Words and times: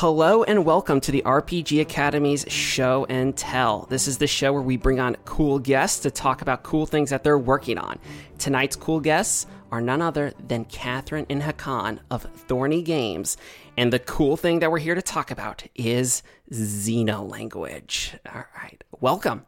Hello 0.00 0.42
and 0.42 0.66
welcome 0.66 1.00
to 1.00 1.10
the 1.10 1.22
RPG 1.24 1.80
Academy's 1.80 2.44
Show 2.52 3.06
and 3.08 3.34
Tell. 3.34 3.86
This 3.88 4.06
is 4.06 4.18
the 4.18 4.26
show 4.26 4.52
where 4.52 4.60
we 4.60 4.76
bring 4.76 5.00
on 5.00 5.16
cool 5.24 5.58
guests 5.58 6.00
to 6.00 6.10
talk 6.10 6.42
about 6.42 6.62
cool 6.62 6.84
things 6.84 7.08
that 7.08 7.24
they're 7.24 7.38
working 7.38 7.78
on. 7.78 7.98
Tonight's 8.36 8.76
cool 8.76 9.00
guests 9.00 9.46
are 9.72 9.80
none 9.80 10.02
other 10.02 10.34
than 10.48 10.66
Kathryn 10.66 11.24
and 11.30 11.40
Hakan 11.40 12.00
of 12.10 12.24
Thorny 12.24 12.82
Games. 12.82 13.38
And 13.78 13.90
the 13.90 13.98
cool 13.98 14.36
thing 14.36 14.58
that 14.58 14.70
we're 14.70 14.80
here 14.80 14.94
to 14.94 15.00
talk 15.00 15.30
about 15.30 15.64
is 15.74 16.22
Xenolanguage. 16.52 18.18
All 18.34 18.44
right, 18.54 18.84
welcome. 19.00 19.46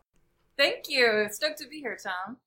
Thank 0.57 0.89
you. 0.89 1.27
Stoked 1.31 1.59
to 1.59 1.69
be 1.69 1.81
here, 1.81 1.99
Tom. 2.03 2.39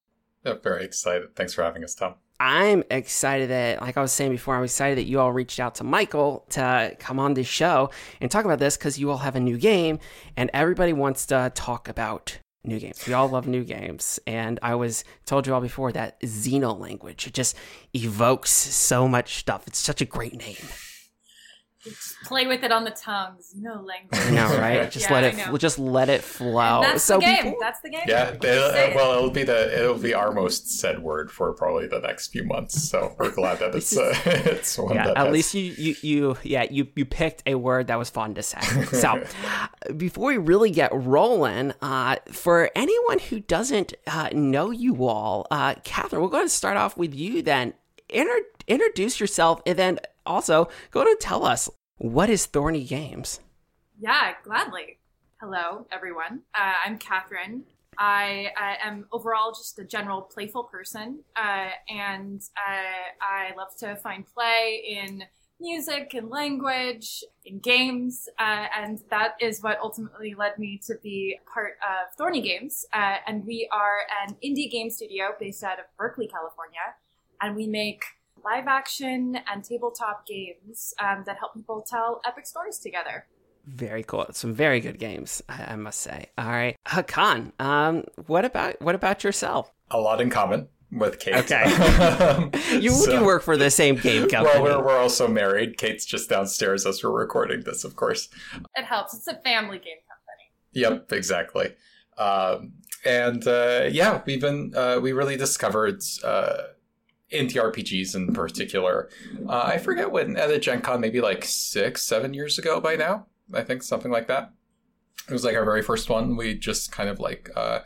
Yeah, 0.43 0.55
very 0.55 0.85
excited. 0.85 1.35
Thanks 1.35 1.53
for 1.53 1.61
having 1.61 1.83
us, 1.83 1.93
Tom. 1.93 2.15
I'm 2.41 2.83
excited 2.89 3.51
that, 3.51 3.81
like 3.81 3.97
I 3.97 4.01
was 4.01 4.11
saying 4.11 4.31
before, 4.31 4.55
I'm 4.55 4.63
excited 4.63 4.97
that 4.97 5.03
you 5.03 5.19
all 5.19 5.31
reached 5.31 5.59
out 5.59 5.75
to 5.75 5.83
Michael 5.83 6.43
to 6.49 6.95
come 6.97 7.19
on 7.19 7.35
this 7.35 7.45
show 7.45 7.91
and 8.19 8.31
talk 8.31 8.45
about 8.45 8.57
this 8.57 8.77
because 8.77 8.97
you 8.97 9.11
all 9.11 9.19
have 9.19 9.35
a 9.35 9.39
new 9.39 9.59
game 9.59 9.99
and 10.35 10.49
everybody 10.51 10.91
wants 10.91 11.27
to 11.27 11.51
talk 11.53 11.87
about 11.87 12.39
new 12.63 12.79
games. 12.79 13.05
We 13.05 13.13
all 13.13 13.29
love 13.29 13.45
new 13.45 13.63
games. 13.63 14.19
And 14.25 14.57
I 14.63 14.73
was 14.73 15.03
told 15.27 15.45
you 15.45 15.53
all 15.53 15.61
before 15.61 15.91
that 15.91 16.19
Xenolanguage, 16.21 17.27
it 17.27 17.35
just 17.35 17.55
evokes 17.95 18.49
so 18.49 19.07
much 19.07 19.35
stuff. 19.35 19.67
It's 19.67 19.77
such 19.77 20.01
a 20.01 20.05
great 20.05 20.35
name. 20.35 20.67
Just 21.83 22.15
play 22.25 22.45
with 22.45 22.63
it 22.63 22.71
on 22.71 22.83
the 22.83 22.91
tongues. 22.91 23.53
No 23.57 23.73
language. 23.81 24.11
I 24.13 24.29
know, 24.29 24.55
right? 24.59 24.91
Just 24.91 25.09
Yeah, 25.09 25.13
let 25.15 25.23
it, 25.23 25.37
know. 25.37 25.57
just 25.57 25.79
let 25.79 26.09
it 26.09 26.21
flow. 26.23 26.75
And 26.81 26.83
that's 26.83 27.03
so 27.03 27.15
the 27.17 27.25
game. 27.25 27.43
before- 27.45 27.57
That's 27.59 27.79
the 27.81 27.89
game. 27.89 28.01
Yeah, 28.07 28.31
Say 28.33 28.37
they, 28.39 28.89
it. 28.91 28.95
well, 28.95 29.17
it'll 29.17 29.31
be 29.31 29.43
the 29.43 29.79
it'll 29.79 29.97
be 29.97 30.13
our 30.13 30.31
most 30.31 30.79
said 30.79 30.99
word 30.99 31.31
for 31.31 31.53
probably 31.53 31.87
the 31.87 31.99
next 31.99 32.27
few 32.27 32.43
months. 32.43 32.81
So 32.89 33.15
we're 33.17 33.31
glad 33.31 33.59
that 33.59 33.73
it's 33.75 33.97
uh, 33.97 34.13
it's 34.25 34.77
one 34.77 34.95
yeah, 34.95 35.07
that 35.07 35.17
at 35.17 35.25
has- 35.25 35.33
least 35.33 35.53
you, 35.55 35.73
you, 35.77 35.95
you, 36.01 36.37
yeah, 36.43 36.65
you, 36.69 36.87
you 36.95 37.05
picked 37.05 37.41
a 37.47 37.55
word 37.55 37.87
that 37.87 37.97
was 37.97 38.09
fun 38.09 38.35
to 38.35 38.43
say. 38.43 38.59
So, 38.91 39.23
before 39.97 40.27
we 40.27 40.37
really 40.37 40.69
get 40.69 40.91
rolling, 40.93 41.73
uh, 41.81 42.17
for 42.31 42.69
anyone 42.75 43.17
who 43.19 43.39
doesn't 43.39 43.93
uh, 44.05 44.29
know 44.33 44.69
you 44.69 45.07
all, 45.07 45.47
uh, 45.49 45.75
Kathryn, 45.75 46.21
we're 46.21 46.27
going 46.27 46.45
to 46.45 46.49
start 46.49 46.77
off 46.77 46.95
with 46.97 47.15
you. 47.15 47.41
Then 47.41 47.73
Inter- 48.09 48.41
introduce 48.67 49.19
yourself, 49.19 49.61
and 49.65 49.79
then 49.79 49.99
also 50.25 50.69
go 50.91 51.03
to 51.03 51.17
tell 51.19 51.45
us 51.45 51.69
what 51.97 52.29
is 52.29 52.45
Thorny 52.45 52.83
Games. 52.83 53.39
Yeah, 53.99 54.33
gladly. 54.43 54.99
Hello, 55.39 55.87
everyone. 55.91 56.41
Uh, 56.55 56.73
I'm 56.85 56.97
Kathryn. 56.99 57.61
I, 57.97 58.51
am 58.83 59.05
overall 59.11 59.51
just 59.51 59.77
a 59.79 59.83
general 59.83 60.21
playful 60.21 60.63
person, 60.63 61.19
uh, 61.35 61.69
and 61.89 62.41
uh, 62.57 63.11
I 63.21 63.55
love 63.55 63.75
to 63.79 63.95
find 63.97 64.25
play 64.25 64.83
in 64.87 65.23
music 65.59 66.13
and 66.15 66.29
language, 66.29 67.23
in 67.45 67.59
games, 67.59 68.27
uh, 68.39 68.65
and 68.75 68.99
that 69.11 69.35
is 69.39 69.61
what 69.61 69.77
ultimately 69.79 70.33
led 70.33 70.57
me 70.57 70.81
to 70.87 70.95
be 71.03 71.39
part 71.53 71.73
of 71.81 72.15
Thorny 72.17 72.41
Games. 72.41 72.85
Uh, 72.93 73.17
and 73.27 73.45
we 73.45 73.69
are 73.71 73.99
an 74.25 74.35
indie 74.43 74.71
game 74.71 74.89
studio 74.89 75.35
based 75.39 75.63
out 75.63 75.79
of 75.79 75.85
Berkeley, 75.97 76.27
California, 76.27 76.95
and 77.41 77.55
we 77.55 77.67
make 77.67 78.03
live 78.43 78.67
action 78.67 79.37
and 79.51 79.63
tabletop 79.63 80.25
games 80.27 80.93
um, 80.99 81.23
that 81.25 81.37
help 81.37 81.53
people 81.53 81.85
tell 81.87 82.21
epic 82.25 82.45
stories 82.45 82.79
together. 82.79 83.25
Very 83.67 84.03
cool. 84.03 84.25
Some 84.31 84.53
very 84.55 84.79
good 84.79 84.97
games, 84.97 85.41
I, 85.47 85.73
I 85.73 85.75
must 85.75 86.01
say. 86.01 86.27
All 86.37 86.49
right, 86.49 86.75
Hakan, 86.87 87.51
um, 87.59 88.03
what 88.25 88.43
about 88.45 88.81
what 88.81 88.95
about 88.95 89.23
yourself? 89.23 89.71
a 89.93 89.99
lot 89.99 90.21
in 90.21 90.29
common 90.29 90.67
with 90.91 91.19
Kate. 91.19 91.35
Okay. 91.35 91.63
Um, 91.63 92.51
You 92.81 92.91
so- 92.91 93.19
do 93.19 93.25
work 93.25 93.43
for 93.43 93.57
the 93.57 93.69
same 93.69 93.95
game 93.97 94.29
company. 94.29 94.59
Well, 94.63 94.79
we're, 94.81 94.85
we're 94.87 94.97
also 94.99 95.27
married. 95.27 95.77
Kate's 95.77 96.05
just 96.05 96.29
downstairs 96.29 96.85
as 96.85 97.03
we're 97.03 97.11
recording 97.11 97.61
this, 97.61 97.83
of 97.83 97.95
course. 97.97 98.29
It 98.75 98.85
helps. 98.85 99.13
It's 99.13 99.27
a 99.27 99.35
family 99.35 99.77
game 99.79 99.97
company. 100.07 100.51
Yep, 100.73 101.11
exactly. 101.11 101.75
Um, 102.17 102.73
and 103.05 103.45
uh, 103.47 103.89
yeah, 103.91 104.21
we've 104.25 104.41
been 104.41 104.73
uh, 104.75 104.99
we 105.01 105.11
really 105.11 105.35
discovered 105.37 106.01
uh, 106.23 106.57
indie 107.33 107.53
RPGs 107.53 108.15
in 108.15 108.33
particular. 108.33 109.09
Uh, 109.47 109.63
I 109.65 109.77
forget 109.77 110.11
when 110.11 110.37
at 110.37 110.51
a 110.51 110.59
Gen 110.59 110.81
Con, 110.81 111.01
maybe 111.01 111.21
like 111.21 111.43
six, 111.45 112.01
seven 112.01 112.33
years 112.33 112.57
ago 112.57 112.79
by 112.79 112.95
now. 112.95 113.27
I 113.53 113.63
think 113.63 113.83
something 113.83 114.11
like 114.11 114.27
that. 114.27 114.53
It 115.27 115.33
was 115.33 115.43
like 115.43 115.55
our 115.55 115.65
very 115.65 115.81
first 115.81 116.09
one. 116.09 116.35
We 116.35 116.55
just 116.55 116.91
kind 116.91 117.09
of 117.09 117.19
like 117.19 117.49
uh, 117.55 117.79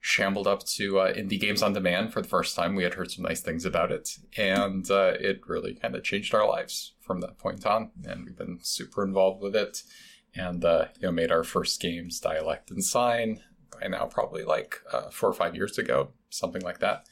shambled 0.00 0.46
up 0.46 0.64
to 0.64 0.98
uh, 0.98 1.14
indie 1.14 1.40
games 1.40 1.62
on 1.62 1.72
demand 1.72 2.12
for 2.12 2.20
the 2.20 2.28
first 2.28 2.56
time. 2.56 2.74
We 2.74 2.84
had 2.84 2.94
heard 2.94 3.10
some 3.10 3.24
nice 3.24 3.40
things 3.40 3.64
about 3.64 3.92
it, 3.92 4.10
and 4.36 4.90
uh, 4.90 5.12
it 5.20 5.40
really 5.46 5.74
kind 5.74 5.94
of 5.94 6.02
changed 6.02 6.34
our 6.34 6.46
lives 6.48 6.94
from 7.00 7.20
that 7.20 7.38
point 7.38 7.64
on. 7.66 7.90
And 8.04 8.24
we've 8.24 8.36
been 8.36 8.58
super 8.62 9.04
involved 9.04 9.42
with 9.42 9.54
it 9.54 9.82
and 10.34 10.64
uh, 10.64 10.86
you 11.00 11.06
know 11.06 11.12
made 11.12 11.30
our 11.30 11.44
first 11.44 11.80
games 11.80 12.20
dialect 12.20 12.70
and 12.70 12.84
sign 12.84 13.40
by 13.70 13.86
now 13.88 14.06
probably 14.06 14.44
like 14.44 14.80
uh, 14.92 15.10
four 15.10 15.28
or 15.28 15.34
five 15.34 15.54
years 15.54 15.78
ago 15.78 16.10
something 16.30 16.62
like 16.62 16.78
that 16.78 17.06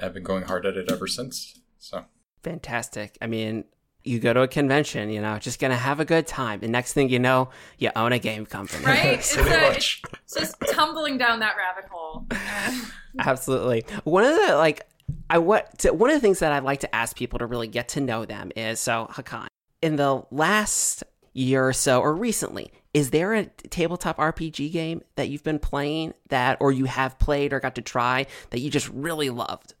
i've 0.00 0.14
been 0.14 0.22
going 0.22 0.44
hard 0.44 0.66
at 0.66 0.76
it 0.76 0.90
ever 0.90 1.06
since 1.06 1.60
so 1.78 2.04
Fantastic. 2.42 3.18
I 3.20 3.26
mean, 3.26 3.64
you 4.04 4.20
go 4.20 4.32
to 4.32 4.42
a 4.42 4.48
convention, 4.48 5.10
you 5.10 5.20
know, 5.20 5.38
just 5.38 5.60
gonna 5.60 5.76
have 5.76 6.00
a 6.00 6.04
good 6.04 6.26
time. 6.26 6.60
The 6.60 6.68
next 6.68 6.92
thing 6.92 7.08
you 7.08 7.18
know, 7.18 7.50
you 7.78 7.90
own 7.96 8.12
a 8.12 8.18
game 8.18 8.46
company. 8.46 8.84
Right? 8.84 9.04
It's, 9.18 9.36
a, 9.36 9.42
much. 9.42 10.02
it's 10.22 10.34
just 10.34 10.56
tumbling 10.72 11.18
down 11.18 11.40
that 11.40 11.56
rabbit 11.56 11.90
hole. 11.90 12.26
Absolutely. 13.18 13.84
One 14.04 14.24
of 14.24 14.34
the 14.34 14.54
like, 14.54 14.86
I 15.28 15.38
what 15.38 15.78
to, 15.80 15.92
one 15.92 16.10
of 16.10 16.16
the 16.16 16.20
things 16.20 16.38
that 16.38 16.52
I'd 16.52 16.62
like 16.64 16.80
to 16.80 16.94
ask 16.94 17.16
people 17.16 17.40
to 17.40 17.46
really 17.46 17.68
get 17.68 17.88
to 17.88 18.00
know 18.00 18.24
them 18.24 18.52
is 18.56 18.80
so 18.80 19.08
Hakan. 19.10 19.48
In 19.82 19.96
the 19.96 20.22
last 20.30 21.04
year 21.34 21.68
or 21.68 21.72
so, 21.72 22.00
or 22.00 22.14
recently, 22.14 22.72
is 22.94 23.10
there 23.10 23.34
a 23.34 23.44
tabletop 23.46 24.16
RPG 24.16 24.72
game 24.72 25.02
that 25.16 25.28
you've 25.28 25.44
been 25.44 25.58
playing 25.58 26.14
that, 26.30 26.56
or 26.60 26.72
you 26.72 26.86
have 26.86 27.18
played 27.18 27.52
or 27.52 27.60
got 27.60 27.74
to 27.76 27.82
try 27.82 28.26
that 28.50 28.60
you 28.60 28.70
just 28.70 28.88
really 28.88 29.30
loved? 29.30 29.74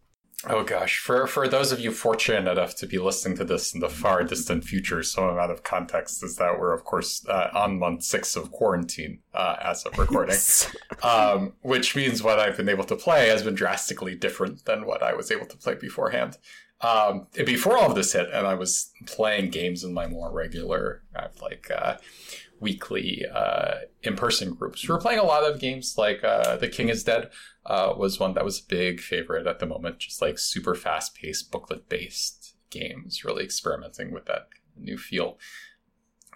Oh 0.46 0.62
gosh 0.62 0.98
for 0.98 1.26
for 1.26 1.48
those 1.48 1.72
of 1.72 1.80
you 1.80 1.90
fortunate 1.90 2.50
enough 2.50 2.76
to 2.76 2.86
be 2.86 2.98
listening 2.98 3.36
to 3.36 3.44
this 3.44 3.74
in 3.74 3.80
the 3.80 3.88
far 3.88 4.22
distant 4.22 4.62
future 4.62 5.02
some 5.02 5.24
amount 5.24 5.50
of 5.50 5.64
context 5.64 6.22
is 6.22 6.36
that 6.36 6.58
we're 6.58 6.72
of 6.72 6.84
course 6.84 7.26
uh, 7.28 7.48
on 7.54 7.78
month 7.78 8.04
six 8.04 8.36
of 8.36 8.52
quarantine 8.52 9.18
uh, 9.34 9.56
as 9.60 9.84
of 9.84 9.98
recording 9.98 10.36
um, 11.02 11.52
which 11.62 11.96
means 11.96 12.22
what 12.22 12.38
I've 12.38 12.56
been 12.56 12.68
able 12.68 12.84
to 12.84 12.96
play 12.96 13.28
has 13.28 13.42
been 13.42 13.54
drastically 13.54 14.14
different 14.14 14.64
than 14.64 14.86
what 14.86 15.02
I 15.02 15.14
was 15.14 15.30
able 15.30 15.46
to 15.46 15.56
play 15.56 15.74
beforehand. 15.74 16.38
Um, 16.80 17.26
before 17.32 17.76
all 17.76 17.90
of 17.90 17.96
this 17.96 18.12
hit, 18.12 18.30
and 18.32 18.46
I 18.46 18.54
was 18.54 18.92
playing 19.04 19.50
games 19.50 19.82
in 19.82 19.92
my 19.92 20.06
more 20.06 20.30
regular, 20.30 21.02
uh, 21.16 21.26
like 21.42 21.68
uh, 21.74 21.96
weekly 22.60 23.24
uh, 23.32 23.74
in-person 24.02 24.54
groups. 24.54 24.86
We 24.86 24.92
were 24.92 25.00
playing 25.00 25.20
a 25.20 25.24
lot 25.24 25.44
of 25.44 25.60
games 25.60 25.94
like 25.96 26.24
uh, 26.24 26.56
The 26.56 26.68
King 26.68 26.88
is 26.88 27.04
Dead 27.04 27.30
uh, 27.66 27.94
was 27.96 28.18
one 28.18 28.34
that 28.34 28.44
was 28.44 28.60
a 28.60 28.68
big 28.68 29.00
favorite 29.00 29.46
at 29.46 29.58
the 29.58 29.66
moment. 29.66 29.98
Just 29.98 30.20
like 30.20 30.38
super 30.38 30.74
fast-paced, 30.74 31.50
booklet-based 31.50 32.56
games, 32.70 33.24
really 33.24 33.44
experimenting 33.44 34.12
with 34.12 34.26
that 34.26 34.48
new 34.76 34.98
feel 34.98 35.38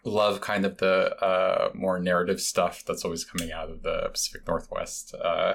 love 0.04 0.40
kind 0.40 0.64
of 0.64 0.78
the 0.78 1.16
uh, 1.24 1.70
more 1.74 1.98
narrative 1.98 2.40
stuff 2.40 2.84
that's 2.84 3.04
always 3.04 3.24
coming 3.24 3.52
out 3.52 3.70
of 3.70 3.82
the 3.82 4.08
Pacific 4.12 4.46
Northwest. 4.46 5.14
Uh, 5.14 5.54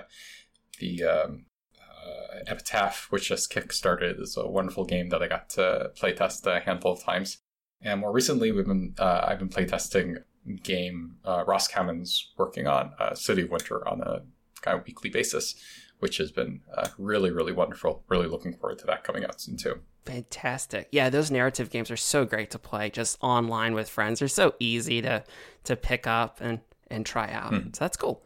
the 0.79 1.03
um, 1.03 1.45
uh, 1.81 2.39
Epitaph, 2.47 3.07
which 3.09 3.27
just 3.27 3.51
kickstarted, 3.51 4.21
is 4.21 4.37
a 4.37 4.47
wonderful 4.47 4.85
game 4.85 5.09
that 5.09 5.21
I 5.21 5.27
got 5.27 5.49
to 5.51 5.91
playtest 5.99 6.45
a 6.47 6.61
handful 6.61 6.93
of 6.93 7.03
times. 7.03 7.39
And 7.81 7.99
more 8.01 8.11
recently, 8.11 8.51
we've 8.51 8.65
been 8.65 8.95
I've 8.97 9.39
been 9.39 9.49
playtesting 9.49 10.15
game 10.55 11.15
uh, 11.25 11.43
Ross 11.45 11.67
Cowman's 11.67 12.31
working 12.37 12.67
on, 12.67 12.91
uh, 12.99 13.13
City 13.13 13.43
of 13.43 13.49
Winter, 13.49 13.87
on 13.87 14.01
a 14.01 14.21
kind 14.61 14.79
of 14.79 14.85
weekly 14.85 15.09
basis, 15.09 15.55
which 15.99 16.17
has 16.17 16.31
been 16.31 16.61
uh, 16.75 16.87
really 16.97 17.31
really 17.31 17.51
wonderful. 17.51 18.03
Really 18.07 18.27
looking 18.27 18.53
forward 18.53 18.79
to 18.79 18.85
that 18.87 19.03
coming 19.03 19.23
out 19.23 19.39
soon 19.41 19.57
too. 19.57 19.81
Fantastic. 20.05 20.87
Yeah, 20.91 21.09
those 21.09 21.29
narrative 21.29 21.69
games 21.69 21.91
are 21.91 21.97
so 21.97 22.23
great 22.23 22.49
to 22.51 22.59
play 22.59 22.89
just 22.89 23.17
online 23.21 23.73
with 23.73 23.89
friends. 23.89 24.19
They're 24.19 24.29
so 24.29 24.55
easy 24.59 25.01
to 25.01 25.23
to 25.65 25.75
pick 25.75 26.07
up 26.07 26.39
and 26.39 26.59
and 26.89 27.05
try 27.05 27.31
out. 27.31 27.53
Hmm. 27.53 27.69
So 27.73 27.79
that's 27.79 27.97
cool. 27.97 28.21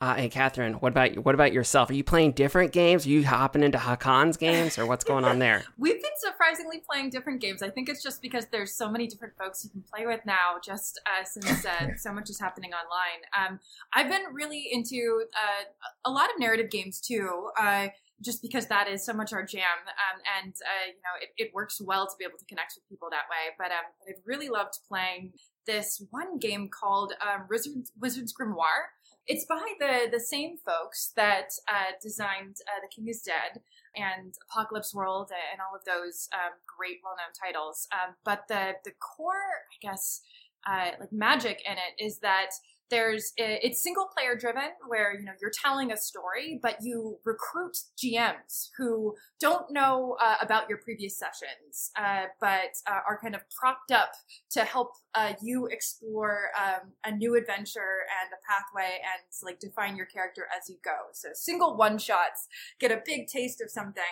Uh, 0.00 0.14
and 0.18 0.32
Kathryn, 0.32 0.80
what 0.80 0.92
about 0.92 1.16
what 1.18 1.34
about 1.34 1.52
yourself? 1.52 1.90
Are 1.90 1.94
you 1.94 2.04
playing 2.04 2.32
different 2.32 2.72
games? 2.72 3.06
Are 3.06 3.10
you 3.10 3.26
hopping 3.26 3.62
into 3.62 3.78
Hakan's 3.78 4.36
games, 4.36 4.78
or 4.78 4.86
what's 4.86 5.04
going 5.04 5.24
on 5.24 5.38
there? 5.38 5.64
we've 5.78 6.00
been 6.00 6.10
surprisingly 6.18 6.82
playing 6.88 7.10
different 7.10 7.40
games. 7.40 7.62
I 7.62 7.70
think 7.70 7.88
it's 7.88 8.02
just 8.02 8.22
because 8.22 8.46
there's 8.46 8.74
so 8.74 8.90
many 8.90 9.06
different 9.06 9.34
folks 9.36 9.64
you 9.64 9.70
can 9.70 9.82
play 9.82 10.06
with 10.06 10.20
now, 10.26 10.56
just 10.64 11.00
uh, 11.06 11.24
since 11.24 11.64
uh, 11.64 11.88
so 11.96 12.12
much 12.12 12.30
is 12.30 12.38
happening 12.40 12.72
online. 12.72 13.22
Um, 13.38 13.60
I've 13.92 14.08
been 14.08 14.32
really 14.32 14.68
into 14.70 15.24
uh, 15.34 15.64
a 16.04 16.10
lot 16.10 16.26
of 16.26 16.38
narrative 16.38 16.70
games 16.70 17.00
too. 17.00 17.50
Uh, 17.58 17.88
just 18.22 18.40
because 18.40 18.66
that 18.66 18.88
is 18.88 19.04
so 19.04 19.12
much 19.12 19.32
our 19.32 19.44
jam, 19.44 19.82
um, 19.88 20.20
and 20.38 20.54
uh, 20.54 20.86
you 20.86 21.02
know 21.02 21.16
it, 21.20 21.30
it 21.36 21.54
works 21.54 21.80
well 21.80 22.06
to 22.06 22.12
be 22.18 22.24
able 22.24 22.38
to 22.38 22.44
connect 22.44 22.74
with 22.76 22.88
people 22.88 23.08
that 23.10 23.24
way. 23.28 23.52
But 23.58 23.72
um, 23.72 23.90
I've 24.08 24.22
really 24.24 24.48
loved 24.48 24.78
playing 24.88 25.32
this 25.66 26.02
one 26.10 26.38
game 26.38 26.68
called 26.68 27.14
um, 27.20 27.46
Wizards, 27.48 27.92
Wizards 27.98 28.32
Grimoire. 28.32 28.90
It's 29.26 29.44
by 29.44 29.62
the 29.78 30.08
the 30.10 30.20
same 30.20 30.56
folks 30.58 31.12
that 31.16 31.50
uh, 31.68 31.92
designed 32.02 32.56
uh, 32.66 32.80
The 32.82 32.88
King 32.94 33.08
is 33.08 33.22
Dead 33.22 33.60
and 33.94 34.34
Apocalypse 34.50 34.94
World 34.94 35.30
and 35.52 35.60
all 35.60 35.76
of 35.76 35.84
those 35.84 36.28
um, 36.32 36.52
great 36.66 36.98
well 37.04 37.14
known 37.16 37.32
titles. 37.32 37.86
Um, 37.92 38.14
but 38.24 38.48
the 38.48 38.72
the 38.84 38.92
core, 38.98 39.66
I 39.70 39.78
guess, 39.80 40.22
uh, 40.66 40.90
like 40.98 41.12
magic 41.12 41.62
in 41.64 41.74
it 41.74 42.04
is 42.04 42.18
that 42.18 42.50
there's 42.92 43.32
it's 43.38 43.82
single 43.82 44.06
player 44.14 44.36
driven 44.36 44.68
where 44.86 45.18
you 45.18 45.24
know 45.24 45.32
you're 45.40 45.50
telling 45.50 45.90
a 45.90 45.96
story 45.96 46.60
but 46.62 46.76
you 46.82 47.16
recruit 47.24 47.74
gms 47.96 48.68
who 48.76 49.14
don't 49.40 49.72
know 49.72 50.14
uh, 50.20 50.36
about 50.42 50.68
your 50.68 50.76
previous 50.76 51.18
sessions 51.18 51.90
uh, 51.96 52.24
but 52.38 52.76
uh, 52.86 53.00
are 53.08 53.18
kind 53.18 53.34
of 53.34 53.40
propped 53.58 53.90
up 53.90 54.12
to 54.50 54.60
help 54.60 54.92
uh, 55.14 55.32
you 55.42 55.66
explore 55.66 56.50
um, 56.58 56.92
a 57.04 57.12
new 57.12 57.34
adventure 57.34 58.04
and 58.22 58.32
a 58.32 58.40
pathway 58.46 58.98
and 59.02 59.22
like 59.42 59.58
define 59.58 59.96
your 59.96 60.06
character 60.06 60.46
as 60.56 60.68
you 60.68 60.76
go. 60.84 60.96
So 61.12 61.28
single 61.34 61.76
one 61.76 61.98
shots 61.98 62.48
get 62.80 62.90
a 62.90 63.02
big 63.04 63.26
taste 63.26 63.60
of 63.60 63.70
something. 63.70 64.02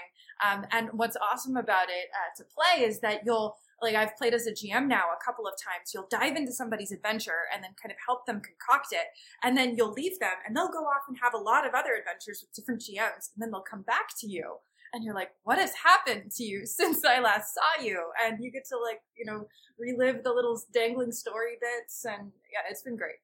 Um, 0.44 0.66
and 0.70 0.90
what's 0.92 1.16
awesome 1.16 1.56
about 1.56 1.88
it 1.88 2.08
uh, 2.14 2.36
to 2.36 2.44
play 2.44 2.84
is 2.84 3.00
that 3.00 3.22
you'll 3.24 3.56
like 3.82 3.94
I've 3.94 4.16
played 4.16 4.34
as 4.34 4.46
a 4.46 4.52
GM 4.52 4.86
now 4.86 5.04
a 5.10 5.24
couple 5.24 5.46
of 5.46 5.54
times. 5.54 5.92
You'll 5.94 6.08
dive 6.10 6.36
into 6.36 6.52
somebody's 6.52 6.92
adventure 6.92 7.48
and 7.52 7.62
then 7.62 7.70
kind 7.80 7.90
of 7.90 7.98
help 8.04 8.26
them 8.26 8.40
concoct 8.40 8.88
it. 8.92 9.06
And 9.42 9.56
then 9.56 9.76
you'll 9.76 9.92
leave 9.92 10.18
them 10.18 10.36
and 10.46 10.56
they'll 10.56 10.70
go 10.70 10.84
off 10.84 11.02
and 11.08 11.16
have 11.22 11.34
a 11.34 11.38
lot 11.38 11.66
of 11.66 11.74
other 11.74 11.94
adventures 11.98 12.42
with 12.42 12.54
different 12.54 12.80
GMs. 12.80 13.32
And 13.32 13.38
then 13.38 13.50
they'll 13.50 13.60
come 13.62 13.82
back 13.82 14.08
to 14.20 14.26
you 14.28 14.56
and 14.92 15.04
you're 15.04 15.14
like, 15.14 15.30
what 15.44 15.58
has 15.58 15.72
happened 15.74 16.30
to 16.32 16.44
you 16.44 16.62
since 16.66 17.04
I 17.04 17.20
last 17.20 17.54
saw 17.54 17.82
you? 17.82 18.02
And 18.24 18.42
you 18.42 18.50
get 18.50 18.66
to 18.68 18.78
like, 18.78 19.00
you 19.16 19.24
know, 19.24 19.46
relive 19.78 20.22
the 20.24 20.32
little 20.32 20.60
dangling 20.72 21.12
story 21.12 21.56
bits. 21.60 22.04
And 22.04 22.32
yeah, 22.52 22.70
it's 22.70 22.82
been 22.82 22.96
great. 22.96 23.16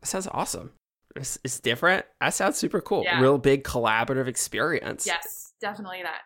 That 0.00 0.06
sounds 0.06 0.28
awesome. 0.30 0.72
It's, 1.16 1.38
it's 1.42 1.58
different. 1.58 2.06
That 2.20 2.34
sounds 2.34 2.56
super 2.56 2.80
cool. 2.80 3.02
Yeah. 3.04 3.20
Real 3.20 3.38
big 3.38 3.64
collaborative 3.64 4.28
experience. 4.28 5.06
Yes, 5.06 5.52
definitely 5.60 6.02
that. 6.02 6.20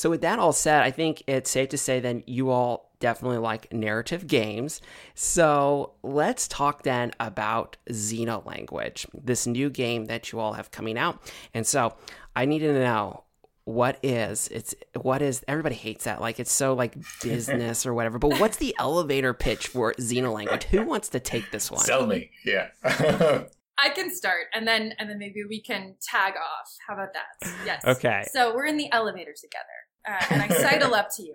So, 0.00 0.08
with 0.08 0.22
that 0.22 0.38
all 0.38 0.54
said, 0.54 0.80
I 0.80 0.90
think 0.90 1.22
it's 1.26 1.50
safe 1.50 1.68
to 1.68 1.76
say 1.76 2.00
that 2.00 2.26
you 2.26 2.48
all 2.48 2.90
definitely 3.00 3.36
like 3.36 3.70
narrative 3.70 4.26
games. 4.26 4.80
So, 5.14 5.92
let's 6.02 6.48
talk 6.48 6.84
then 6.84 7.12
about 7.20 7.76
Xenolanguage, 7.90 9.04
this 9.12 9.46
new 9.46 9.68
game 9.68 10.06
that 10.06 10.32
you 10.32 10.40
all 10.40 10.54
have 10.54 10.70
coming 10.70 10.96
out. 10.96 11.20
And 11.52 11.66
so, 11.66 11.96
I 12.34 12.46
need 12.46 12.60
to 12.60 12.72
know 12.72 13.24
what 13.64 13.98
is 14.02 14.48
it's 14.48 14.74
what 15.02 15.20
is 15.20 15.44
everybody 15.46 15.74
hates 15.74 16.04
that 16.04 16.20
like 16.20 16.40
it's 16.40 16.50
so 16.50 16.72
like 16.72 16.96
business 17.22 17.84
or 17.84 17.92
whatever 17.92 18.18
but 18.18 18.40
what's 18.40 18.56
the 18.56 18.74
elevator 18.80 19.32
pitch 19.32 19.68
for 19.68 19.92
xenolanguage 19.92 20.64
who 20.64 20.82
wants 20.82 21.10
to 21.10 21.20
take 21.20 21.48
this 21.52 21.70
one 21.70 21.78
sell 21.78 22.04
me 22.06 22.30
yeah 22.44 22.68
I 23.82 23.88
can 23.90 24.14
start, 24.14 24.46
and 24.52 24.66
then 24.68 24.94
and 24.98 25.08
then 25.08 25.18
maybe 25.18 25.42
we 25.48 25.60
can 25.60 25.94
tag 26.02 26.34
off. 26.34 26.76
How 26.86 26.94
about 26.94 27.14
that? 27.14 27.50
Yes. 27.64 27.84
Okay. 27.84 28.26
So 28.30 28.54
we're 28.54 28.66
in 28.66 28.76
the 28.76 28.92
elevator 28.92 29.32
together, 29.32 29.64
uh, 30.08 30.24
and 30.30 30.42
I 30.42 30.48
sidle 30.48 30.94
up 30.94 31.08
to 31.16 31.22
you, 31.22 31.34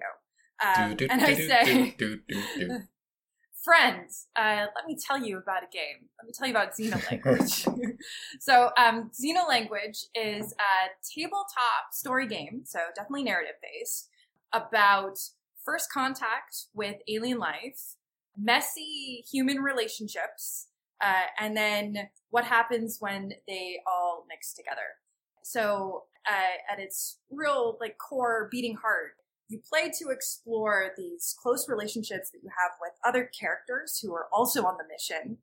um, 0.64 0.96
and 1.10 1.22
I 1.22 1.34
say, 1.34 1.96
"Friends, 3.64 4.28
uh, 4.36 4.66
let 4.76 4.86
me 4.88 4.98
tell 5.06 5.24
you 5.24 5.38
about 5.38 5.64
a 5.64 5.68
game. 5.72 6.10
Let 6.20 6.28
me 6.28 6.34
tell 6.34 6.48
you 6.48 6.54
about 6.54 6.76
Xenolanguage." 6.76 7.98
so, 8.40 8.72
um, 8.78 9.12
Xenolanguage 9.12 10.06
is 10.16 10.54
a 10.54 10.90
tabletop 11.14 11.94
story 11.94 12.28
game, 12.28 12.62
so 12.66 12.80
definitely 12.96 13.24
narrative 13.24 13.56
based, 13.62 14.10
about 14.54 15.18
first 15.64 15.92
contact 15.92 16.66
with 16.74 16.96
alien 17.08 17.40
life, 17.40 17.96
messy 18.38 19.24
human 19.32 19.58
relationships, 19.58 20.68
uh, 21.04 21.24
and 21.40 21.56
then 21.56 22.10
what 22.30 22.46
happens 22.46 22.98
when 23.00 23.34
they 23.48 23.80
all 23.88 24.26
mix 24.30 24.54
together. 24.54 24.98
So 25.46 26.06
uh, 26.28 26.74
at 26.74 26.80
its 26.80 27.20
real 27.30 27.78
like 27.80 28.00
core 28.00 28.50
beating 28.52 28.78
heart, 28.78 29.12
you 29.48 29.60
play 29.60 29.92
to 30.00 30.10
explore 30.10 30.90
these 30.98 31.36
close 31.40 31.70
relationships 31.70 32.32
that 32.32 32.40
you 32.42 32.50
have 32.50 32.72
with 32.82 32.94
other 33.06 33.30
characters 33.40 34.00
who 34.02 34.12
are 34.16 34.26
also 34.34 34.66
on 34.66 34.78
the 34.78 34.84
mission 34.92 35.38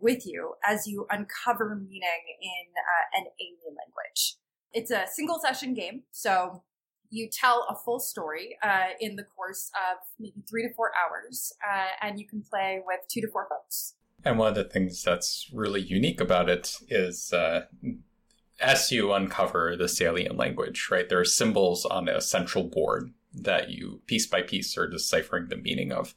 with 0.00 0.26
you 0.26 0.54
as 0.66 0.86
you 0.86 1.06
uncover 1.10 1.76
meaning 1.76 2.24
in 2.40 2.66
uh, 2.78 3.20
an 3.20 3.26
alien 3.38 3.76
language. 3.76 4.36
It's 4.72 4.90
a 4.90 5.04
single 5.12 5.38
session 5.38 5.74
game, 5.74 6.04
so 6.12 6.62
you 7.10 7.28
tell 7.30 7.66
a 7.68 7.74
full 7.74 8.00
story 8.00 8.56
uh, 8.62 8.94
in 9.00 9.16
the 9.16 9.24
course 9.24 9.70
of 9.74 9.98
maybe 10.18 10.42
three 10.48 10.66
to 10.66 10.72
four 10.74 10.92
hours, 10.96 11.52
uh, 11.62 11.88
and 12.00 12.18
you 12.18 12.26
can 12.26 12.40
play 12.42 12.80
with 12.86 13.00
two 13.06 13.20
to 13.20 13.28
four 13.30 13.46
folks. 13.50 13.96
And 14.24 14.38
one 14.38 14.48
of 14.48 14.54
the 14.54 14.64
things 14.64 15.02
that's 15.02 15.50
really 15.52 15.82
unique 15.82 16.22
about 16.22 16.48
it 16.48 16.78
is 16.88 17.34
uh, 17.34 17.66
as 18.62 18.90
you 18.90 19.12
uncover 19.12 19.76
the 19.76 19.92
alien 20.00 20.36
language, 20.36 20.88
right, 20.90 21.08
there 21.08 21.20
are 21.20 21.24
symbols 21.24 21.84
on 21.84 22.08
a 22.08 22.20
central 22.20 22.64
board 22.64 23.12
that 23.34 23.70
you 23.70 24.00
piece 24.06 24.26
by 24.26 24.42
piece 24.42 24.76
are 24.76 24.88
deciphering 24.88 25.48
the 25.48 25.56
meaning 25.56 25.92
of. 25.92 26.14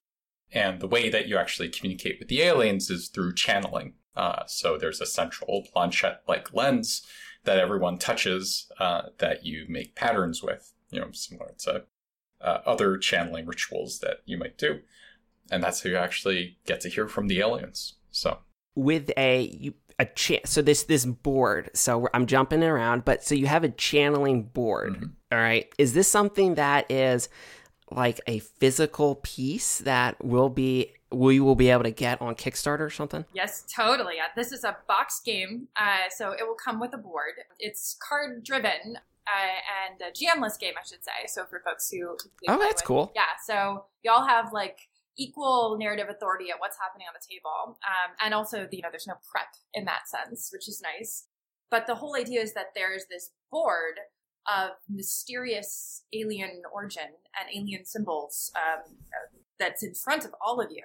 And 0.52 0.80
the 0.80 0.88
way 0.88 1.10
that 1.10 1.28
you 1.28 1.38
actually 1.38 1.70
communicate 1.70 2.20
with 2.20 2.28
the 2.28 2.42
aliens 2.42 2.90
is 2.90 3.10
through 3.10 3.36
channeling. 3.36 3.94
Uh, 4.16 4.44
so 4.48 4.78
there's 4.78 5.02
a 5.02 5.06
central 5.06 5.66
planchette 5.74 6.22
like 6.28 6.54
lens 6.54 7.06
that 7.44 7.58
everyone 7.58 7.98
touches 7.98 8.72
uh, 8.80 9.04
that 9.18 9.46
you 9.46 9.66
make 9.68 9.96
patterns 9.96 10.42
with, 10.42 10.74
you 10.90 11.00
know, 11.00 11.12
similar 11.12 11.52
to 11.60 11.84
uh, 12.42 12.60
other 12.66 12.98
channeling 12.98 13.46
rituals 13.46 14.00
that 14.00 14.22
you 14.26 14.38
might 14.38 14.58
do 14.58 14.80
and 15.52 15.64
that's 15.64 15.84
how 15.84 15.90
you 15.90 15.98
actually 15.98 16.58
get 16.66 16.82
to 16.82 16.90
hear 16.90 17.08
from 17.08 17.28
the 17.28 17.40
aliens. 17.40 17.96
So 18.12 18.40
with 18.76 19.12
a 19.18 19.42
you, 19.42 19.74
a 20.00 20.06
cha- 20.06 20.46
so 20.46 20.62
this 20.62 20.84
this 20.84 21.06
board. 21.06 21.70
So 21.74 22.08
I'm 22.14 22.26
jumping 22.26 22.64
around, 22.64 23.06
but 23.06 23.24
so 23.24 23.36
you 23.36 23.48
have 23.48 23.64
a 23.64 23.70
channeling 23.70 24.44
board. 24.44 24.94
Mm-hmm. 24.94 25.06
All 25.32 25.40
right, 25.40 25.68
is 25.78 25.94
this 25.94 26.10
something 26.10 26.56
that 26.56 26.90
is 26.92 27.30
like 27.92 28.20
a 28.28 28.40
physical 28.40 29.16
piece 29.16 29.80
that 29.80 30.24
will 30.24 30.50
be 30.50 30.92
we 31.12 31.40
will 31.40 31.56
be 31.56 31.70
able 31.70 31.84
to 31.84 31.92
get 31.92 32.22
on 32.22 32.36
Kickstarter 32.36 32.82
or 32.82 32.90
something? 32.90 33.26
Yes, 33.34 33.64
totally. 33.74 34.16
This 34.36 34.52
is 34.52 34.64
a 34.64 34.78
box 34.88 35.22
game, 35.26 35.68
uh, 35.78 36.10
so 36.10 36.32
it 36.32 36.46
will 36.46 36.56
come 36.56 36.80
with 36.80 36.94
a 36.94 36.98
board. 36.98 37.34
It's 37.60 37.98
card 38.08 38.44
driven. 38.44 38.98
Uh, 39.28 39.90
and 39.90 40.00
a 40.04 40.12
GMless 40.12 40.60
game, 40.60 40.76
I 40.80 40.86
should 40.88 41.04
say. 41.04 41.26
So 41.26 41.46
for 41.46 41.60
folks 41.66 41.90
who, 41.90 42.10
who 42.10 42.18
oh, 42.48 42.60
that's 42.60 42.84
with, 42.84 42.84
cool. 42.84 43.12
Yeah, 43.16 43.24
so 43.44 43.86
y'all 44.04 44.28
have 44.28 44.54
like 44.54 44.88
equal 45.18 45.78
narrative 45.80 46.08
authority 46.10 46.50
at 46.52 46.60
what's 46.60 46.78
happening 46.82 47.08
on 47.08 47.14
the 47.14 47.26
table. 47.26 47.78
Um, 47.84 48.16
and 48.24 48.34
also, 48.34 48.68
you 48.72 48.82
know, 48.82 48.90
there's 48.92 49.08
no 49.08 49.16
prep 49.32 49.48
in 49.74 49.86
that 49.86 50.08
sense, 50.08 50.50
which 50.52 50.68
is 50.68 50.82
nice. 50.82 51.28
But 51.72 51.88
the 51.88 51.96
whole 51.96 52.16
idea 52.16 52.42
is 52.42 52.54
that 52.54 52.76
there's 52.76 53.06
this 53.10 53.32
board 53.52 54.00
of 54.48 54.72
mysterious 54.89 56.04
alien 56.13 56.62
origin 56.72 57.18
and 57.39 57.50
alien 57.56 57.86
symbols 57.86 58.51
um, 58.56 58.96
that's 59.60 59.84
in 59.84 59.94
front 59.96 60.25
of 60.25 60.32
all 60.46 60.62
of 60.62 60.70
you. 60.70 60.84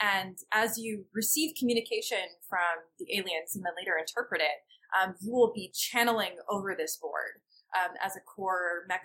And 0.00 0.38
as 0.52 0.78
you 0.78 1.06
receive 1.14 1.56
communication 1.58 2.38
from 2.48 2.86
the 2.98 3.06
aliens 3.16 3.56
and 3.56 3.64
then 3.64 3.72
later 3.76 3.96
interpret 3.98 4.40
it, 4.40 4.62
um, 4.94 5.14
you 5.20 5.32
will 5.32 5.52
be 5.52 5.72
channeling 5.74 6.38
over 6.48 6.74
this 6.76 6.96
board 6.96 7.42
um, 7.74 7.94
as 8.04 8.16
a 8.16 8.20
core 8.20 8.86
uh, 8.90 8.96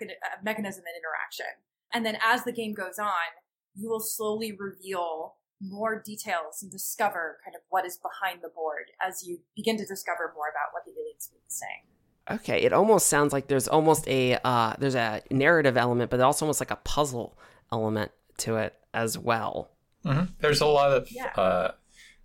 mechanism 0.42 0.84
and 0.86 0.96
interaction. 0.96 1.52
And 1.92 2.04
then 2.04 2.18
as 2.24 2.44
the 2.44 2.52
game 2.52 2.74
goes 2.74 2.98
on, 2.98 3.30
you 3.74 3.88
will 3.88 4.00
slowly 4.00 4.52
reveal 4.52 5.34
more 5.60 6.02
details 6.04 6.62
and 6.62 6.70
discover 6.70 7.38
kind 7.44 7.54
of 7.54 7.62
what 7.70 7.86
is 7.86 7.98
behind 7.98 8.40
the 8.42 8.48
board 8.48 8.84
as 9.02 9.26
you 9.26 9.40
begin 9.56 9.76
to 9.78 9.86
discover 9.86 10.32
more 10.34 10.48
about 10.48 10.72
what 10.72 10.84
the 10.84 10.92
aliens 10.92 11.30
are 11.32 11.40
saying. 11.48 11.82
Okay, 12.30 12.62
it 12.62 12.72
almost 12.72 13.08
sounds 13.08 13.32
like 13.32 13.48
there's 13.48 13.68
almost 13.68 14.08
a 14.08 14.38
uh, 14.44 14.74
there's 14.78 14.94
a 14.94 15.22
narrative 15.30 15.76
element, 15.76 16.10
but 16.10 16.20
also 16.20 16.46
almost 16.46 16.60
like 16.60 16.70
a 16.70 16.76
puzzle 16.76 17.38
element 17.70 18.12
to 18.38 18.56
it 18.56 18.74
as 18.94 19.18
well. 19.18 19.70
Mm-hmm. 20.04 20.32
There's 20.40 20.60
a 20.60 20.66
lot 20.66 20.92
of 20.92 21.08
yeah. 21.10 21.32
uh, 21.36 21.72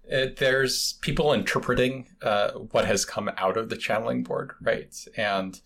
it, 0.06 0.38
there's 0.38 0.94
people 1.02 1.34
interpreting 1.34 2.08
uh, 2.22 2.52
what 2.52 2.86
has 2.86 3.04
come 3.04 3.30
out 3.38 3.58
of 3.58 3.70
the 3.70 3.78
channeling 3.78 4.24
board, 4.24 4.54
right? 4.62 4.96
And 5.18 5.60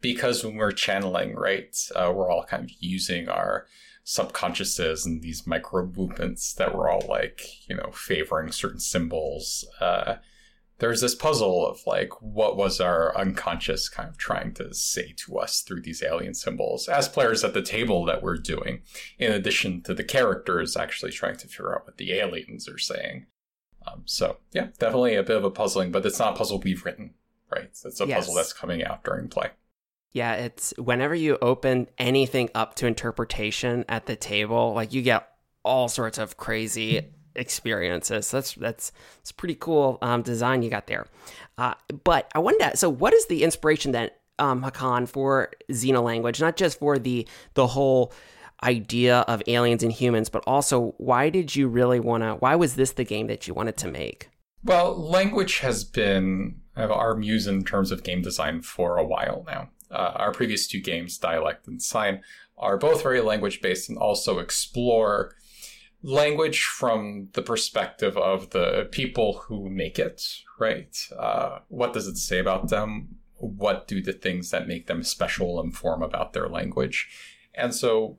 because 0.00 0.44
when 0.44 0.56
we're 0.56 0.72
channeling, 0.72 1.34
right, 1.34 1.76
uh, 1.96 2.12
we're 2.14 2.30
all 2.30 2.44
kind 2.44 2.64
of 2.64 2.70
using 2.78 3.28
our 3.28 3.66
subconsciouses 4.04 5.06
and 5.06 5.22
these 5.22 5.46
micro 5.46 5.86
movements 5.86 6.52
that 6.54 6.74
were 6.74 6.88
all 6.88 7.06
like, 7.08 7.68
you 7.68 7.76
know, 7.76 7.90
favoring 7.92 8.50
certain 8.50 8.80
symbols. 8.80 9.64
Uh, 9.80 10.16
there's 10.78 11.00
this 11.00 11.14
puzzle 11.14 11.64
of 11.64 11.78
like, 11.86 12.20
what 12.20 12.56
was 12.56 12.80
our 12.80 13.16
unconscious 13.16 13.88
kind 13.88 14.08
of 14.08 14.16
trying 14.16 14.52
to 14.54 14.74
say 14.74 15.14
to 15.16 15.38
us 15.38 15.60
through 15.60 15.80
these 15.80 16.02
alien 16.02 16.34
symbols 16.34 16.88
as 16.88 17.08
players 17.08 17.44
at 17.44 17.54
the 17.54 17.62
table 17.62 18.04
that 18.04 18.22
we're 18.22 18.36
doing, 18.36 18.82
in 19.18 19.30
addition 19.30 19.80
to 19.82 19.94
the 19.94 20.02
characters 20.02 20.76
actually 20.76 21.12
trying 21.12 21.36
to 21.36 21.46
figure 21.46 21.72
out 21.72 21.86
what 21.86 21.98
the 21.98 22.12
aliens 22.12 22.68
are 22.68 22.78
saying. 22.78 23.26
Um, 23.86 24.02
so, 24.06 24.38
yeah, 24.52 24.68
definitely 24.78 25.14
a 25.14 25.22
bit 25.22 25.36
of 25.36 25.44
a 25.44 25.50
puzzling, 25.50 25.92
but 25.92 26.04
it's 26.04 26.18
not 26.18 26.34
a 26.34 26.36
puzzle 26.36 26.60
we've 26.60 26.84
written, 26.84 27.14
right? 27.50 27.70
It's 27.84 28.00
a 28.00 28.06
yes. 28.06 28.18
puzzle 28.18 28.34
that's 28.34 28.52
coming 28.52 28.84
out 28.84 29.04
during 29.04 29.28
play. 29.28 29.50
Yeah, 30.12 30.34
it's 30.34 30.74
whenever 30.76 31.14
you 31.14 31.38
open 31.40 31.88
anything 31.98 32.50
up 32.54 32.74
to 32.76 32.86
interpretation 32.86 33.84
at 33.88 34.06
the 34.06 34.16
table, 34.16 34.74
like 34.74 34.92
you 34.92 35.02
get 35.02 35.28
all 35.64 35.88
sorts 35.88 36.18
of 36.18 36.36
crazy 36.36 37.00
experiences. 37.34 38.30
That's 38.30 38.54
that's 38.54 38.92
it's 39.20 39.32
pretty 39.32 39.54
cool 39.54 39.98
um, 40.02 40.22
design 40.22 40.62
you 40.62 40.70
got 40.70 40.86
there. 40.86 41.06
Uh, 41.58 41.74
but 42.04 42.30
I 42.34 42.40
wonder, 42.40 42.72
so 42.74 42.90
what 42.90 43.14
is 43.14 43.26
the 43.26 43.42
inspiration 43.42 43.92
then, 43.92 44.10
um, 44.38 44.62
Hakan, 44.62 45.08
for 45.08 45.50
Xenolanguage? 45.70 46.40
Not 46.40 46.56
just 46.56 46.78
for 46.78 46.98
the 46.98 47.26
the 47.54 47.68
whole 47.68 48.12
idea 48.62 49.20
of 49.20 49.42
aliens 49.46 49.82
and 49.82 49.92
humans, 49.92 50.28
but 50.28 50.44
also 50.46 50.94
why 50.98 51.30
did 51.30 51.56
you 51.56 51.68
really 51.68 52.00
want 52.00 52.22
to? 52.22 52.34
Why 52.34 52.54
was 52.54 52.76
this 52.76 52.92
the 52.92 53.04
game 53.04 53.26
that 53.28 53.48
you 53.48 53.54
wanted 53.54 53.76
to 53.78 53.88
make? 53.88 54.28
Well, 54.64 54.96
language 54.96 55.58
has 55.58 55.82
been 55.82 56.60
our 56.76 57.16
muse 57.16 57.46
in 57.46 57.64
terms 57.64 57.90
of 57.90 58.04
game 58.04 58.22
design 58.22 58.62
for 58.62 58.96
a 58.96 59.04
while 59.04 59.44
now. 59.46 59.70
Uh, 59.92 60.12
our 60.16 60.32
previous 60.32 60.66
two 60.66 60.80
games, 60.80 61.18
Dialect 61.18 61.66
and 61.66 61.82
Sign, 61.82 62.22
are 62.56 62.76
both 62.76 63.02
very 63.02 63.20
language 63.20 63.60
based 63.60 63.88
and 63.88 63.98
also 63.98 64.38
explore 64.38 65.34
language 66.02 66.64
from 66.64 67.28
the 67.34 67.42
perspective 67.42 68.16
of 68.16 68.50
the 68.50 68.88
people 68.90 69.44
who 69.46 69.70
make 69.70 69.98
it, 69.98 70.26
right? 70.58 71.08
Uh, 71.16 71.58
what 71.68 71.92
does 71.92 72.06
it 72.06 72.16
say 72.16 72.38
about 72.38 72.68
them? 72.68 73.16
What 73.36 73.88
do 73.88 74.00
the 74.00 74.12
things 74.12 74.50
that 74.50 74.68
make 74.68 74.86
them 74.86 75.02
special 75.02 75.60
inform 75.60 76.02
about 76.02 76.32
their 76.32 76.48
language? 76.48 77.08
And 77.54 77.74
so 77.74 78.18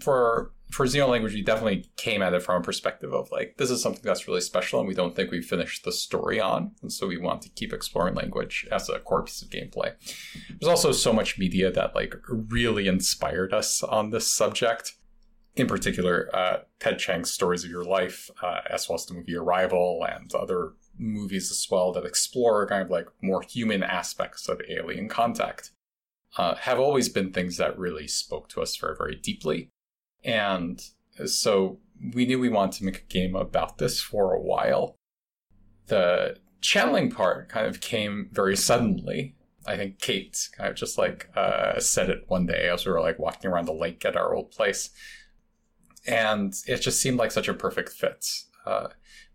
for 0.00 0.52
for 0.70 0.86
Xenolanguage, 0.86 1.32
we 1.32 1.42
definitely 1.42 1.86
came 1.96 2.20
at 2.22 2.34
it 2.34 2.42
from 2.42 2.60
a 2.60 2.64
perspective 2.64 3.12
of 3.12 3.30
like, 3.30 3.56
this 3.56 3.70
is 3.70 3.82
something 3.82 4.02
that's 4.04 4.28
really 4.28 4.40
special 4.40 4.78
and 4.78 4.88
we 4.88 4.94
don't 4.94 5.16
think 5.16 5.30
we've 5.30 5.44
finished 5.44 5.84
the 5.84 5.92
story 5.92 6.40
on. 6.40 6.72
And 6.82 6.92
so 6.92 7.06
we 7.06 7.16
want 7.16 7.42
to 7.42 7.48
keep 7.48 7.72
exploring 7.72 8.14
language 8.14 8.66
as 8.70 8.88
a 8.88 8.98
core 8.98 9.22
piece 9.22 9.42
of 9.42 9.48
gameplay. 9.48 9.92
There's 10.48 10.68
also 10.68 10.92
so 10.92 11.12
much 11.12 11.38
media 11.38 11.70
that 11.72 11.94
like 11.94 12.14
really 12.28 12.86
inspired 12.86 13.54
us 13.54 13.82
on 13.82 14.10
this 14.10 14.30
subject. 14.30 14.94
In 15.56 15.66
particular, 15.66 16.30
uh, 16.32 16.58
Ted 16.78 16.98
Chiang's 16.98 17.32
Stories 17.32 17.64
of 17.64 17.70
Your 17.70 17.84
Life, 17.84 18.30
uh, 18.42 18.60
as 18.70 18.88
well 18.88 18.94
as 18.94 19.06
the 19.06 19.14
movie 19.14 19.34
Arrival 19.34 20.06
and 20.08 20.32
other 20.34 20.74
movies 20.96 21.50
as 21.50 21.66
well 21.70 21.92
that 21.92 22.04
explore 22.04 22.66
kind 22.68 22.82
of 22.82 22.90
like 22.90 23.06
more 23.22 23.42
human 23.42 23.82
aspects 23.82 24.48
of 24.48 24.60
alien 24.68 25.08
contact, 25.08 25.72
uh, 26.36 26.54
have 26.54 26.78
always 26.78 27.08
been 27.08 27.32
things 27.32 27.56
that 27.56 27.78
really 27.78 28.06
spoke 28.06 28.48
to 28.50 28.60
us 28.60 28.76
very, 28.76 28.94
very 28.96 29.16
deeply. 29.16 29.70
And 30.24 30.80
so 31.26 31.78
we 32.14 32.26
knew 32.26 32.38
we 32.38 32.48
wanted 32.48 32.78
to 32.78 32.84
make 32.84 32.98
a 32.98 33.12
game 33.12 33.34
about 33.34 33.78
this 33.78 34.00
for 34.00 34.32
a 34.32 34.40
while. 34.40 34.96
The 35.86 36.36
channeling 36.60 37.10
part 37.10 37.48
kind 37.48 37.66
of 37.66 37.80
came 37.80 38.28
very 38.32 38.56
suddenly. 38.56 39.36
I 39.66 39.76
think 39.76 40.00
Kate 40.00 40.48
kind 40.56 40.70
of 40.70 40.76
just 40.76 40.96
like 40.96 41.30
uh, 41.36 41.78
said 41.80 42.10
it 42.10 42.24
one 42.28 42.46
day 42.46 42.68
as 42.68 42.86
we 42.86 42.92
were 42.92 43.00
like 43.00 43.18
walking 43.18 43.50
around 43.50 43.66
the 43.66 43.72
lake 43.72 44.04
at 44.04 44.16
our 44.16 44.34
old 44.34 44.50
place. 44.50 44.90
And 46.06 46.54
it 46.66 46.78
just 46.78 47.00
seemed 47.00 47.18
like 47.18 47.32
such 47.32 47.48
a 47.48 47.54
perfect 47.54 47.90
fit. 47.90 48.26
Uh, 48.64 48.88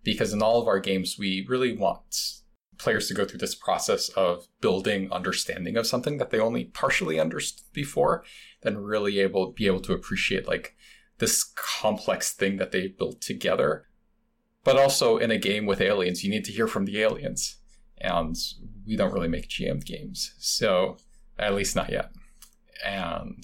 because 0.04 0.34
in 0.34 0.42
all 0.42 0.62
of 0.62 0.68
our 0.68 0.80
games, 0.80 1.18
we 1.18 1.46
really 1.48 1.76
want 1.76 2.42
players 2.84 3.08
to 3.08 3.14
go 3.14 3.24
through 3.24 3.40
this 3.40 3.56
process 3.56 4.10
of 4.10 4.48
building 4.60 5.12
understanding 5.12 5.78
of 5.78 5.88
something 5.88 6.18
that 6.18 6.30
they 6.30 6.40
only 6.40 6.66
partially 6.66 7.20
understood 7.20 7.66
before, 7.72 8.24
then 8.62 8.78
really 8.78 9.20
able 9.20 9.52
be 9.52 9.66
able 9.66 9.80
to 9.80 9.94
appreciate 9.94 10.48
like 10.48 10.76
this 11.20 11.44
complex 11.56 12.34
thing 12.34 12.58
that 12.58 12.72
they 12.72 12.88
built 12.88 13.22
together. 13.22 13.88
But 14.64 14.78
also 14.78 15.18
in 15.18 15.32
a 15.32 15.38
game 15.38 15.66
with 15.66 15.82
aliens, 15.82 16.24
you 16.24 16.30
need 16.30 16.46
to 16.46 16.52
hear 16.52 16.68
from 16.68 16.86
the 16.86 17.02
aliens. 17.02 17.58
And 17.98 18.36
we 18.86 18.98
don't 18.98 19.14
really 19.14 19.30
make 19.30 19.50
GM 19.50 19.84
games. 19.86 20.36
So 20.40 20.98
at 21.40 21.56
least 21.56 21.76
not 21.76 21.90
yet. 21.90 22.12
And 22.86 23.44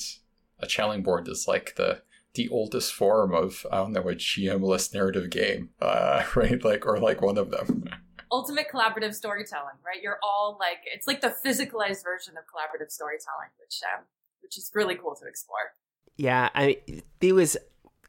a 0.59 0.67
channeling 0.67 1.03
board 1.03 1.27
is 1.27 1.45
like 1.47 1.75
the 1.77 2.01
the 2.35 2.49
oldest 2.49 2.93
form 2.93 3.33
of 3.33 3.65
I 3.71 3.77
don't 3.77 3.93
know 3.93 4.01
a 4.01 4.15
GM-less 4.15 4.93
narrative 4.93 5.29
game, 5.29 5.69
uh, 5.81 6.23
right? 6.35 6.63
Like 6.63 6.85
or 6.85 6.99
like 6.99 7.21
one 7.21 7.37
of 7.37 7.51
them. 7.51 7.85
ultimate 8.31 8.67
collaborative 8.71 9.13
storytelling, 9.13 9.75
right? 9.85 10.01
You're 10.01 10.19
all 10.23 10.57
like, 10.59 10.79
it's 10.85 11.07
like 11.07 11.21
the 11.21 11.33
physicalized 11.45 12.03
version 12.03 12.35
of 12.37 12.43
collaborative 12.45 12.91
storytelling, 12.91 13.49
which 13.59 13.79
um, 13.83 14.03
which 14.41 14.57
is 14.57 14.71
really 14.73 14.95
cool 14.95 15.15
to 15.15 15.27
explore. 15.27 15.73
Yeah, 16.17 16.49
I 16.53 16.77
it 17.21 17.33
was. 17.33 17.57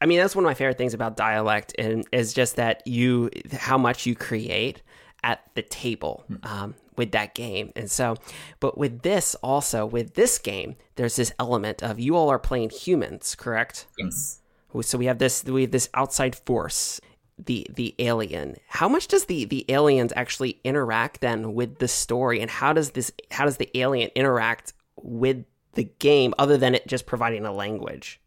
I 0.01 0.07
mean, 0.07 0.19
that's 0.19 0.35
one 0.35 0.43
of 0.43 0.49
my 0.49 0.55
favorite 0.55 0.77
things 0.77 0.93
about 0.93 1.15
dialect, 1.15 1.75
and 1.77 2.05
is 2.11 2.33
just 2.33 2.55
that 2.55 2.85
you 2.87 3.29
how 3.53 3.77
much 3.77 4.05
you 4.05 4.15
create 4.15 4.81
at 5.23 5.41
the 5.53 5.61
table 5.61 6.23
hmm. 6.27 6.35
um, 6.43 6.75
with 6.97 7.11
that 7.11 7.35
game. 7.35 7.71
And 7.75 7.89
so, 7.89 8.15
but 8.59 8.77
with 8.77 9.01
this 9.03 9.35
also 9.35 9.85
with 9.85 10.15
this 10.15 10.39
game, 10.39 10.75
there's 10.95 11.15
this 11.15 11.31
element 11.39 11.83
of 11.83 11.99
you 11.99 12.15
all 12.15 12.29
are 12.29 12.39
playing 12.39 12.71
humans, 12.71 13.35
correct? 13.35 13.87
Yes. 13.97 14.39
So 14.81 14.97
we 14.97 15.05
have 15.05 15.19
this 15.19 15.43
we 15.43 15.63
have 15.63 15.71
this 15.71 15.89
outside 15.93 16.35
force 16.35 17.01
the 17.45 17.67
the 17.69 17.95
alien. 17.99 18.55
How 18.67 18.87
much 18.87 19.07
does 19.07 19.25
the 19.25 19.45
the 19.45 19.65
aliens 19.69 20.13
actually 20.15 20.59
interact 20.63 21.21
then 21.21 21.53
with 21.53 21.79
the 21.79 21.87
story? 21.87 22.41
And 22.41 22.49
how 22.49 22.73
does 22.73 22.91
this 22.91 23.11
how 23.31 23.45
does 23.45 23.57
the 23.57 23.69
alien 23.77 24.09
interact 24.15 24.73
with 24.95 25.45
the 25.73 25.85
game 25.99 26.33
other 26.37 26.57
than 26.57 26.75
it 26.75 26.87
just 26.87 27.05
providing 27.05 27.45
a 27.45 27.51
language? 27.51 28.19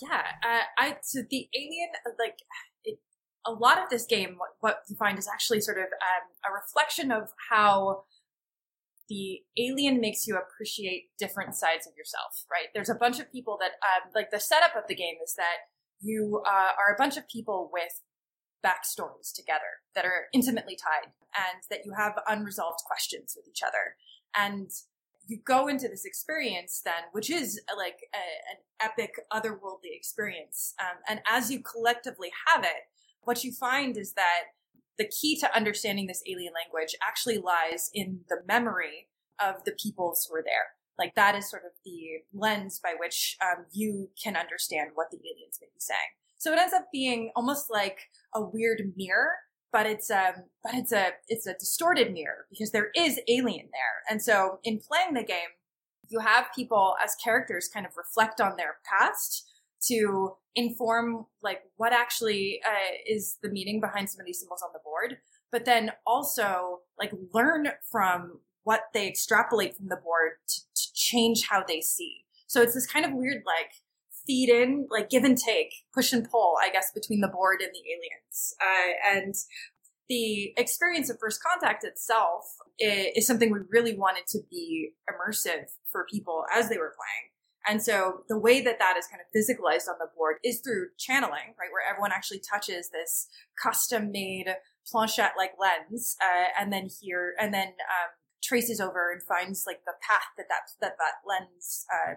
Yeah 0.00 0.22
uh, 0.44 0.62
i 0.78 0.96
so 1.02 1.20
the 1.28 1.48
alien 1.54 1.90
like 2.18 2.38
it, 2.84 2.98
a 3.46 3.52
lot 3.52 3.78
of 3.78 3.88
this 3.90 4.06
game 4.06 4.36
what, 4.38 4.50
what 4.60 4.82
you 4.88 4.96
find 4.96 5.18
is 5.18 5.28
actually 5.28 5.60
sort 5.60 5.78
of 5.78 5.84
um, 5.84 6.28
a 6.48 6.52
reflection 6.52 7.10
of 7.10 7.30
how 7.50 8.04
the 9.08 9.40
alien 9.58 10.00
makes 10.00 10.26
you 10.26 10.38
appreciate 10.38 11.10
different 11.18 11.54
sides 11.54 11.86
of 11.86 11.92
yourself 11.96 12.44
right? 12.50 12.68
There's 12.74 12.88
a 12.88 12.94
bunch 12.94 13.20
of 13.20 13.30
people 13.30 13.58
that 13.60 13.72
um, 13.82 14.10
like 14.14 14.30
the 14.30 14.40
setup 14.40 14.76
of 14.76 14.84
the 14.88 14.94
game 14.94 15.16
is 15.22 15.34
that 15.34 15.68
you 16.00 16.42
uh, 16.46 16.72
are 16.78 16.94
a 16.94 16.98
bunch 16.98 17.16
of 17.16 17.28
people 17.28 17.70
with 17.72 18.00
backstories 18.64 19.32
together 19.34 19.80
that 19.94 20.04
are 20.04 20.26
intimately 20.32 20.76
tied 20.76 21.12
and 21.34 21.62
that 21.70 21.84
you 21.84 21.92
have 21.96 22.14
unresolved 22.28 22.80
questions 22.86 23.34
with 23.36 23.46
each 23.48 23.62
other. 23.62 23.96
And 24.36 24.70
you 25.26 25.38
go 25.44 25.68
into 25.68 25.88
this 25.88 26.04
experience 26.04 26.82
then, 26.84 27.04
which 27.12 27.30
is 27.30 27.60
uh, 27.70 27.76
like 27.76 27.98
a, 28.14 28.18
an 28.50 28.58
epic 28.80 29.14
otherworldly 29.32 29.94
experience. 29.94 30.74
Um, 30.80 30.98
and 31.08 31.20
as 31.28 31.50
you 31.50 31.60
collectively 31.60 32.30
have 32.46 32.64
it, 32.64 32.88
what 33.22 33.44
you 33.44 33.52
find 33.52 33.96
is 33.96 34.14
that 34.14 34.54
the 34.98 35.08
key 35.08 35.38
to 35.40 35.56
understanding 35.56 36.06
this 36.06 36.22
alien 36.28 36.52
language 36.52 36.94
actually 37.06 37.38
lies 37.38 37.90
in 37.94 38.20
the 38.28 38.38
memory 38.46 39.08
of 39.42 39.64
the 39.64 39.72
peoples 39.72 40.26
who 40.28 40.36
are 40.36 40.42
there. 40.42 40.74
Like 40.98 41.14
that 41.14 41.34
is 41.34 41.48
sort 41.48 41.62
of 41.64 41.72
the 41.84 42.22
lens 42.34 42.78
by 42.82 42.94
which 42.98 43.36
um, 43.40 43.64
you 43.72 44.10
can 44.22 44.36
understand 44.36 44.90
what 44.94 45.10
the 45.10 45.16
aliens 45.16 45.58
may 45.60 45.68
be 45.68 45.80
saying. 45.80 46.19
So 46.40 46.54
it 46.54 46.58
ends 46.58 46.72
up 46.72 46.86
being 46.90 47.30
almost 47.36 47.70
like 47.70 47.98
a 48.34 48.40
weird 48.42 48.94
mirror, 48.96 49.28
but 49.72 49.84
it's 49.84 50.10
um 50.10 50.32
but 50.64 50.74
it's 50.74 50.90
a 50.90 51.10
it's 51.28 51.46
a 51.46 51.52
distorted 51.52 52.14
mirror 52.14 52.46
because 52.48 52.72
there 52.72 52.90
is 52.96 53.20
alien 53.28 53.68
there. 53.70 54.02
And 54.08 54.22
so 54.22 54.58
in 54.64 54.80
playing 54.80 55.12
the 55.12 55.22
game, 55.22 55.52
you 56.08 56.18
have 56.20 56.46
people 56.56 56.96
as 57.04 57.14
characters 57.22 57.68
kind 57.72 57.84
of 57.84 57.92
reflect 57.94 58.40
on 58.40 58.56
their 58.56 58.76
past 58.90 59.50
to 59.88 60.32
inform 60.54 61.26
like 61.42 61.60
what 61.76 61.92
actually 61.92 62.60
uh, 62.66 62.96
is 63.06 63.36
the 63.42 63.50
meaning 63.50 63.78
behind 63.78 64.08
some 64.08 64.20
of 64.20 64.26
these 64.26 64.40
symbols 64.40 64.62
on 64.62 64.70
the 64.72 64.80
board, 64.82 65.18
but 65.52 65.66
then 65.66 65.92
also 66.06 66.80
like 66.98 67.12
learn 67.34 67.68
from 67.90 68.40
what 68.64 68.84
they 68.94 69.06
extrapolate 69.06 69.76
from 69.76 69.88
the 69.88 69.96
board 69.96 70.32
to, 70.48 70.60
to 70.74 70.94
change 70.94 71.48
how 71.50 71.62
they 71.62 71.82
see. 71.82 72.24
So 72.46 72.62
it's 72.62 72.74
this 72.74 72.86
kind 72.86 73.04
of 73.04 73.12
weird 73.12 73.42
like 73.44 73.72
feed 74.30 74.48
in, 74.48 74.86
like 74.90 75.10
give 75.10 75.24
and 75.24 75.36
take, 75.36 75.72
push 75.92 76.12
and 76.12 76.30
pull, 76.30 76.54
I 76.64 76.70
guess, 76.70 76.92
between 76.94 77.20
the 77.20 77.26
board 77.26 77.60
and 77.60 77.70
the 77.74 77.82
aliens. 77.90 78.54
Uh, 78.60 79.16
and 79.16 79.34
the 80.08 80.52
experience 80.56 81.10
of 81.10 81.18
First 81.18 81.40
Contact 81.42 81.82
itself 81.82 82.44
is, 82.78 83.26
something 83.26 83.50
we 83.50 83.58
really 83.68 83.96
wanted 83.96 84.28
to 84.28 84.38
be 84.48 84.90
immersive 85.10 85.64
for 85.90 86.06
people 86.08 86.44
as 86.54 86.68
they 86.68 86.78
were 86.78 86.94
playing. 86.94 87.26
And 87.68 87.82
so 87.82 88.22
the 88.28 88.38
way 88.38 88.60
that 88.62 88.78
that 88.78 88.94
is 88.96 89.06
kind 89.08 89.20
of 89.20 89.26
physicalized 89.34 89.88
on 89.88 89.98
the 89.98 90.06
board 90.16 90.36
is 90.44 90.60
through 90.60 90.90
channeling, 90.96 91.54
right? 91.58 91.72
Where 91.72 91.88
everyone 91.88 92.12
actually 92.12 92.40
touches 92.40 92.90
this 92.90 93.26
custom 93.60 94.12
made 94.12 94.46
planchette 94.86 95.32
like 95.36 95.54
lens, 95.58 96.16
uh, 96.22 96.48
and 96.58 96.72
then 96.72 96.88
here, 97.02 97.34
and 97.40 97.52
then, 97.52 97.66
um, 97.66 98.10
traces 98.42 98.80
over 98.80 99.10
and 99.12 99.22
finds 99.22 99.64
like 99.66 99.84
the 99.84 99.92
path 100.00 100.30
that 100.38 100.46
that, 100.48 100.62
that, 100.80 100.94
that 100.98 101.28
lens, 101.28 101.84
uh, 101.92 102.14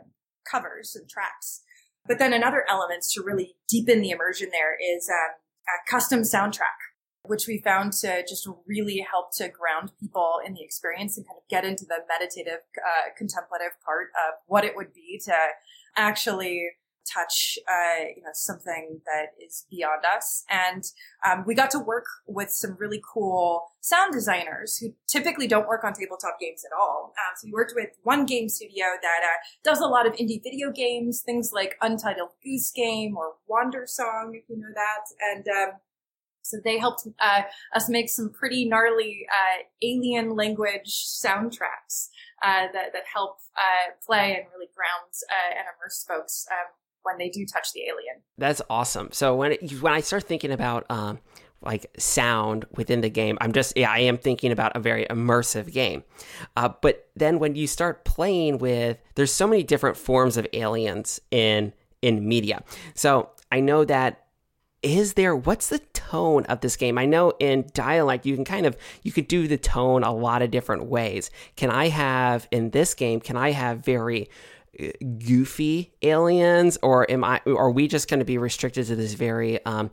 covers 0.49 0.95
and 0.95 1.09
tracks. 1.09 1.63
But 2.05 2.19
then 2.19 2.33
another 2.33 2.65
element 2.69 3.03
to 3.13 3.23
really 3.23 3.55
deepen 3.69 4.01
the 4.01 4.11
immersion 4.11 4.49
there 4.51 4.75
is 4.75 5.09
um, 5.09 5.35
a 5.67 5.89
custom 5.89 6.21
soundtrack, 6.21 6.77
which 7.25 7.47
we 7.47 7.61
found 7.63 7.93
to 7.93 8.23
just 8.27 8.47
really 8.67 9.05
help 9.09 9.33
to 9.37 9.47
ground 9.47 9.91
people 9.99 10.39
in 10.45 10.53
the 10.53 10.63
experience 10.63 11.17
and 11.17 11.25
kind 11.25 11.37
of 11.37 11.47
get 11.49 11.63
into 11.63 11.85
the 11.85 11.99
meditative, 12.07 12.59
uh, 12.77 13.09
contemplative 13.17 13.71
part 13.85 14.07
of 14.27 14.35
what 14.47 14.65
it 14.65 14.75
would 14.75 14.93
be 14.93 15.21
to 15.25 15.33
actually 15.95 16.71
touch, 17.13 17.57
uh, 17.67 18.05
you 18.15 18.23
know, 18.23 18.29
something 18.33 19.01
that 19.05 19.27
is 19.43 19.65
beyond 19.69 20.03
us. 20.05 20.43
And 20.49 20.83
um, 21.25 21.43
we 21.45 21.55
got 21.55 21.71
to 21.71 21.79
work 21.79 22.05
with 22.27 22.49
some 22.49 22.75
really 22.79 23.01
cool 23.13 23.65
sound 23.81 24.13
designers 24.13 24.77
who 24.77 24.93
typically 25.07 25.47
don't 25.47 25.67
work 25.67 25.83
on 25.83 25.93
tabletop 25.93 26.39
games 26.39 26.63
at 26.65 26.75
all. 26.77 27.13
Um, 27.17 27.33
so 27.37 27.47
we 27.47 27.53
worked 27.53 27.73
with 27.75 27.89
one 28.03 28.25
game 28.25 28.49
studio 28.49 28.85
that 29.01 29.21
uh, 29.23 29.37
does 29.63 29.79
a 29.79 29.87
lot 29.87 30.07
of 30.07 30.13
indie 30.13 30.41
video 30.41 30.71
games, 30.71 31.21
things 31.21 31.51
like 31.53 31.75
Untitled 31.81 32.29
Goose 32.43 32.71
Game 32.71 33.15
or 33.17 33.33
Wandersong, 33.49 34.31
if 34.33 34.43
you 34.49 34.57
know 34.57 34.73
that, 34.73 35.05
and. 35.21 35.47
Um, 35.47 35.79
so 36.45 36.57
they 36.61 36.77
helped 36.77 37.07
uh, 37.21 37.43
us 37.73 37.87
make 37.89 38.09
some 38.09 38.29
pretty 38.29 38.65
gnarly 38.67 39.25
uh, 39.31 39.63
alien 39.81 40.35
language 40.35 41.05
soundtracks 41.05 42.09
uh, 42.43 42.67
that, 42.73 42.91
that 42.91 43.03
help 43.11 43.37
uh, 43.55 43.91
play 44.05 44.35
and 44.35 44.45
really 44.53 44.69
ground 44.75 45.13
uh, 45.29 45.57
and 45.57 45.65
immerse 45.79 46.03
folks 46.05 46.45
um, 46.51 46.73
when 47.03 47.17
they 47.17 47.29
do 47.29 47.45
touch 47.45 47.71
the 47.73 47.81
alien. 47.81 48.21
That's 48.37 48.61
awesome. 48.69 49.09
So 49.11 49.35
when 49.35 49.53
it, 49.53 49.81
when 49.81 49.93
I 49.93 50.01
start 50.01 50.23
thinking 50.23 50.51
about 50.51 50.85
um, 50.89 51.19
like 51.61 51.85
sound 51.97 52.65
within 52.75 53.01
the 53.01 53.09
game, 53.09 53.37
I'm 53.41 53.51
just 53.51 53.77
yeah, 53.77 53.91
I 53.91 53.99
am 53.99 54.17
thinking 54.17 54.51
about 54.51 54.75
a 54.75 54.79
very 54.79 55.05
immersive 55.05 55.71
game. 55.71 56.03
Uh, 56.57 56.69
but 56.81 57.07
then 57.15 57.39
when 57.39 57.55
you 57.55 57.67
start 57.67 58.05
playing 58.05 58.57
with, 58.57 58.97
there's 59.15 59.33
so 59.33 59.47
many 59.47 59.63
different 59.63 59.97
forms 59.97 60.37
of 60.37 60.47
aliens 60.53 61.21
in 61.31 61.73
in 62.01 62.27
media. 62.27 62.63
So 62.95 63.29
I 63.51 63.59
know 63.59 63.85
that 63.85 64.23
is 64.83 65.13
there 65.13 65.33
what's 65.33 65.69
the 65.69 65.79
tone 65.93 66.43
of 66.45 66.59
this 66.59 66.75
game 66.75 66.97
i 66.97 67.05
know 67.05 67.31
in 67.39 67.65
dialect 67.73 68.25
you 68.25 68.35
can 68.35 68.43
kind 68.43 68.65
of 68.65 68.77
you 69.01 69.11
could 69.11 69.27
do 69.27 69.47
the 69.47 69.57
tone 69.57 70.03
a 70.03 70.13
lot 70.13 70.41
of 70.41 70.51
different 70.51 70.85
ways 70.85 71.31
can 71.55 71.71
i 71.71 71.87
have 71.87 72.47
in 72.51 72.69
this 72.71 72.93
game 72.93 73.19
can 73.21 73.37
i 73.37 73.51
have 73.51 73.79
very 73.79 74.29
goofy 75.19 75.93
aliens, 76.01 76.77
or 76.81 77.09
am 77.09 77.23
I? 77.23 77.41
Are 77.45 77.71
we 77.71 77.87
just 77.87 78.09
going 78.09 78.19
to 78.19 78.25
be 78.25 78.37
restricted 78.37 78.87
to 78.87 78.95
this 78.95 79.13
very 79.13 79.63
um, 79.65 79.91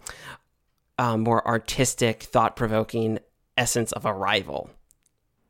um, 0.99 1.21
more 1.21 1.47
artistic, 1.47 2.23
thought 2.23 2.57
provoking 2.57 3.19
essence 3.57 3.93
of 3.93 4.07
Arrival? 4.07 4.71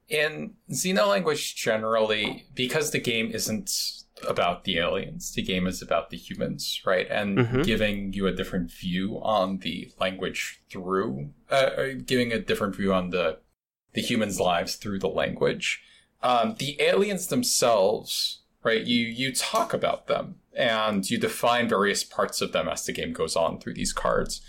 In 0.08 0.54
Xenolanguage, 0.70 1.54
generally, 1.54 2.46
because 2.54 2.90
the 2.90 2.99
game 2.99 3.30
isn't 3.30 3.70
about 4.28 4.64
the 4.64 4.78
aliens, 4.78 5.32
the 5.32 5.42
game 5.42 5.66
is 5.66 5.80
about 5.80 6.10
the 6.10 6.16
humans, 6.16 6.82
right? 6.84 7.06
And 7.08 7.38
mm-hmm. 7.38 7.62
giving 7.62 8.12
you 8.12 8.26
a 8.26 8.32
different 8.32 8.70
view 8.70 9.20
on 9.22 9.58
the 9.58 9.92
language 10.00 10.60
through, 10.68 11.30
uh, 11.50 11.54
uh 11.54 11.88
giving 12.04 12.32
a 12.32 12.38
different 12.38 12.76
view 12.76 12.92
on 12.92 13.10
the 13.10 13.38
the 13.92 14.02
humans' 14.02 14.40
lives 14.40 14.76
through 14.76 14.99
the 14.99 15.08
language. 15.08 15.82
Um, 16.22 16.56
the 16.58 16.80
aliens 16.80 17.28
themselves 17.28 18.39
right? 18.62 18.83
You 18.83 19.07
you 19.07 19.35
talk 19.35 19.73
about 19.73 20.07
them 20.07 20.37
and 20.55 21.09
you 21.09 21.19
define 21.19 21.69
various 21.69 22.05
parts 22.05 22.40
of 22.40 22.52
them 22.52 22.69
as 22.69 22.85
the 22.85 22.93
game 22.93 23.12
goes 23.12 23.37
on 23.37 23.59
through 23.59 23.75
these 23.75 23.93
cards. 23.93 24.43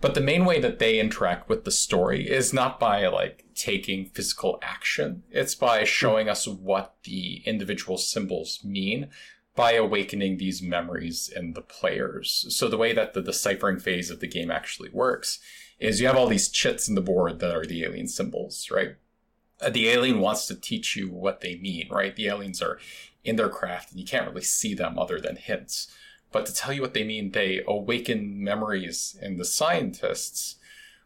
But 0.00 0.14
the 0.14 0.20
main 0.20 0.44
way 0.44 0.60
that 0.60 0.78
they 0.78 1.00
interact 1.00 1.48
with 1.48 1.64
the 1.64 1.70
story 1.70 2.28
is 2.28 2.52
not 2.52 2.78
by 2.78 3.06
like 3.06 3.44
taking 3.54 4.06
physical 4.06 4.58
action. 4.62 5.22
It's 5.30 5.54
by 5.54 5.84
showing 5.84 6.28
us 6.28 6.46
what 6.46 6.96
the 7.04 7.42
individual 7.46 7.96
symbols 7.96 8.60
mean 8.62 9.08
by 9.54 9.72
awakening 9.72 10.36
these 10.36 10.60
memories 10.60 11.32
in 11.34 11.54
the 11.54 11.62
players. 11.62 12.44
So 12.50 12.68
the 12.68 12.76
way 12.76 12.92
that 12.92 13.14
the 13.14 13.22
deciphering 13.22 13.78
phase 13.78 14.10
of 14.10 14.20
the 14.20 14.28
game 14.28 14.50
actually 14.50 14.90
works 14.90 15.38
is 15.80 15.98
you 15.98 16.06
have 16.06 16.16
all 16.16 16.28
these 16.28 16.50
chits 16.50 16.88
in 16.88 16.94
the 16.94 17.00
board 17.00 17.40
that 17.40 17.54
are 17.54 17.64
the 17.64 17.82
alien 17.82 18.06
symbols, 18.06 18.68
right? 18.70 18.96
Uh, 19.60 19.70
the 19.70 19.88
alien 19.88 20.20
wants 20.20 20.46
to 20.46 20.54
teach 20.54 20.94
you 20.94 21.10
what 21.10 21.40
they 21.40 21.56
mean, 21.56 21.88
right? 21.90 22.14
The 22.14 22.28
aliens 22.28 22.60
are 22.60 22.78
in 23.26 23.36
their 23.36 23.48
craft 23.48 23.90
and 23.90 24.00
you 24.00 24.06
can't 24.06 24.28
really 24.28 24.42
see 24.42 24.72
them 24.72 24.98
other 24.98 25.20
than 25.20 25.36
hints. 25.36 25.88
But 26.32 26.46
to 26.46 26.54
tell 26.54 26.72
you 26.72 26.80
what 26.80 26.94
they 26.94 27.04
mean, 27.04 27.32
they 27.32 27.62
awaken 27.66 28.42
memories 28.42 29.18
in 29.20 29.36
the 29.36 29.44
scientists 29.44 30.56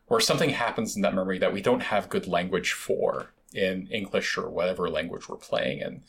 where 0.06 0.20
something 0.20 0.50
happens 0.50 0.96
in 0.96 1.02
that 1.02 1.14
memory 1.14 1.38
that 1.38 1.52
we 1.52 1.62
don't 1.62 1.84
have 1.84 2.08
good 2.08 2.26
language 2.26 2.72
for 2.72 3.32
in 3.54 3.86
English 3.88 4.36
or 4.36 4.50
whatever 4.50 4.90
language 4.90 5.28
we're 5.28 5.36
playing 5.36 5.80
in. 5.80 6.02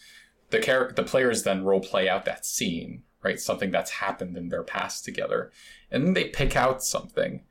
The 0.49 0.59
character, 0.59 0.95
the 0.95 1.07
players 1.07 1.43
then 1.43 1.63
role 1.63 1.79
play 1.79 2.09
out 2.09 2.25
that 2.25 2.45
scene, 2.45 3.03
right? 3.23 3.39
Something 3.39 3.71
that's 3.71 3.91
happened 3.91 4.35
in 4.37 4.49
their 4.49 4.63
past 4.63 5.05
together. 5.05 5.51
And 5.89 6.05
then 6.05 6.13
they 6.13 6.25
pick 6.25 6.55
out 6.55 6.83
something 6.83 7.43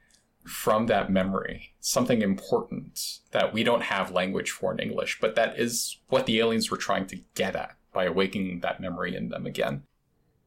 from 0.44 0.86
that 0.86 1.10
memory, 1.10 1.74
something 1.80 2.22
important 2.22 3.20
that 3.30 3.52
we 3.52 3.62
don't 3.62 3.82
have 3.84 4.10
language 4.10 4.50
for 4.50 4.72
in 4.72 4.78
English, 4.78 5.18
but 5.20 5.34
that 5.36 5.58
is 5.58 5.98
what 6.08 6.26
the 6.26 6.40
aliens 6.40 6.70
were 6.70 6.76
trying 6.76 7.06
to 7.06 7.20
get 7.34 7.54
at 7.54 7.76
by 7.92 8.04
awakening 8.04 8.60
that 8.60 8.80
memory 8.80 9.16
in 9.16 9.28
them 9.28 9.46
again. 9.46 9.82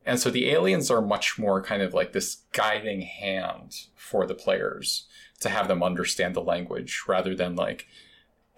And 0.05 0.19
so 0.19 0.29
the 0.29 0.50
aliens 0.50 0.91
are 0.91 1.01
much 1.01 1.39
more 1.39 1.62
kind 1.62 1.82
of 1.82 1.93
like 1.93 2.12
this 2.12 2.43
guiding 2.51 3.01
hand 3.01 3.75
for 3.95 4.25
the 4.25 4.36
players 4.36 5.08
to 5.39 5.49
have 5.49 5.67
them 5.67 5.84
understand 5.84 6.36
the 6.36 6.41
language 6.41 7.03
rather 7.08 7.36
than 7.36 7.56
like 7.56 7.88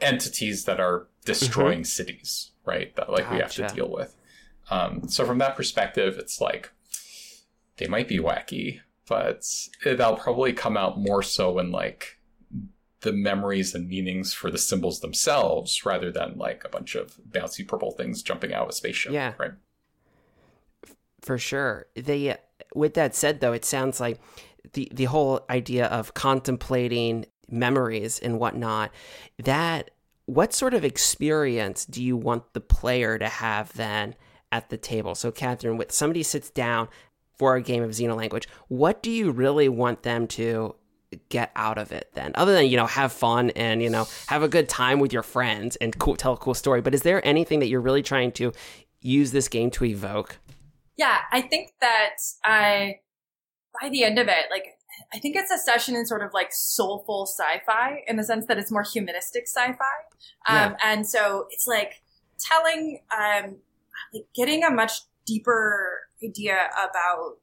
entities 0.01 0.65
that 0.65 0.79
are 0.79 1.07
destroying 1.23 1.79
mm-hmm. 1.79 1.83
cities, 1.83 2.51
right? 2.65 2.95
That 2.95 3.11
like 3.11 3.23
gotcha. 3.23 3.33
we 3.33 3.41
have 3.41 3.51
to 3.53 3.75
deal 3.75 3.91
with. 3.91 4.15
Um, 4.69 5.07
so 5.07 5.25
from 5.25 5.37
that 5.39 5.55
perspective, 5.55 6.17
it's 6.17 6.41
like 6.41 6.71
they 7.77 7.87
might 7.87 8.07
be 8.07 8.19
wacky, 8.19 8.79
but 9.07 9.45
they'll 9.83 10.17
probably 10.17 10.53
come 10.53 10.77
out 10.77 10.99
more 10.99 11.21
so 11.21 11.59
in 11.59 11.71
like 11.71 12.19
the 13.05 13.13
memories 13.13 13.73
and 13.73 13.87
meanings 13.87 14.33
for 14.33 14.51
the 14.51 14.57
symbols 14.57 14.99
themselves 14.99 15.85
rather 15.85 16.11
than 16.11 16.37
like 16.37 16.65
a 16.65 16.69
bunch 16.69 16.95
of 16.95 17.15
bouncy 17.29 17.65
purple 17.65 17.91
things 17.91 18.21
jumping 18.21 18.53
out 18.53 18.63
of 18.63 18.69
a 18.69 18.73
spaceship. 18.73 19.13
Yeah. 19.13 19.33
Right. 19.37 19.53
For 21.21 21.37
sure. 21.37 21.85
They 21.95 22.35
with 22.73 22.95
that 22.95 23.15
said 23.15 23.39
though, 23.39 23.53
it 23.53 23.63
sounds 23.63 23.99
like 24.01 24.19
the 24.73 24.91
the 24.93 25.05
whole 25.05 25.45
idea 25.49 25.85
of 25.85 26.13
contemplating 26.13 27.25
memories 27.47 28.19
and 28.19 28.39
whatnot, 28.39 28.91
that 29.43 29.91
what 30.25 30.53
sort 30.53 30.73
of 30.73 30.83
experience 30.83 31.85
do 31.85 32.03
you 32.03 32.17
want 32.17 32.53
the 32.53 32.61
player 32.61 33.19
to 33.19 33.27
have 33.27 33.71
then 33.73 34.15
at 34.51 34.69
the 34.69 34.77
table? 34.77 35.13
So 35.13 35.31
Kathryn, 35.31 35.77
when 35.77 35.89
somebody 35.89 36.23
sits 36.23 36.49
down 36.49 36.89
for 37.37 37.55
a 37.55 37.61
game 37.61 37.83
of 37.83 37.91
Xenolanguage, 37.91 38.47
what 38.67 39.03
do 39.03 39.11
you 39.11 39.29
really 39.31 39.69
want 39.69 40.01
them 40.01 40.25
to 40.29 40.75
get 41.29 41.51
out 41.55 41.77
of 41.77 41.91
it 41.91 42.09
then 42.13 42.31
other 42.35 42.53
than 42.53 42.67
you 42.67 42.77
know 42.77 42.85
have 42.85 43.11
fun 43.11 43.49
and 43.51 43.81
you 43.81 43.89
know 43.89 44.07
have 44.27 44.43
a 44.43 44.47
good 44.47 44.69
time 44.69 44.99
with 44.99 45.13
your 45.13 45.23
friends 45.23 45.75
and 45.77 45.97
cool, 45.99 46.15
tell 46.15 46.33
a 46.33 46.37
cool 46.37 46.53
story. 46.53 46.81
But 46.81 46.93
is 46.93 47.01
there 47.03 47.25
anything 47.25 47.59
that 47.59 47.67
you're 47.67 47.81
really 47.81 48.03
trying 48.03 48.31
to 48.33 48.51
use 49.01 49.31
this 49.31 49.47
game 49.47 49.69
to 49.71 49.85
evoke? 49.85 50.39
Yeah 50.97 51.19
i 51.31 51.41
think 51.41 51.71
that 51.81 52.15
i 52.43 52.95
by 53.81 53.89
the 53.89 54.03
end 54.03 54.17
of 54.17 54.27
it 54.27 54.45
like 54.49 54.65
i 55.13 55.19
think 55.19 55.35
it's 55.35 55.51
a 55.51 55.57
session 55.57 55.95
in 55.95 56.05
sort 56.05 56.23
of 56.23 56.31
like 56.33 56.49
soulful 56.51 57.27
sci-fi 57.27 58.01
in 58.07 58.15
the 58.15 58.23
sense 58.23 58.45
that 58.47 58.57
it's 58.57 58.71
more 58.71 58.83
humanistic 58.83 59.43
sci-fi. 59.47 59.73
Um, 60.47 60.55
yeah. 60.55 60.75
and 60.83 61.07
so 61.07 61.47
it's 61.49 61.67
like 61.67 62.01
telling 62.39 63.01
um 63.17 63.57
like 64.13 64.25
getting 64.33 64.63
a 64.63 64.71
much 64.71 65.01
deeper 65.25 66.01
idea 66.23 66.69
about 66.73 67.37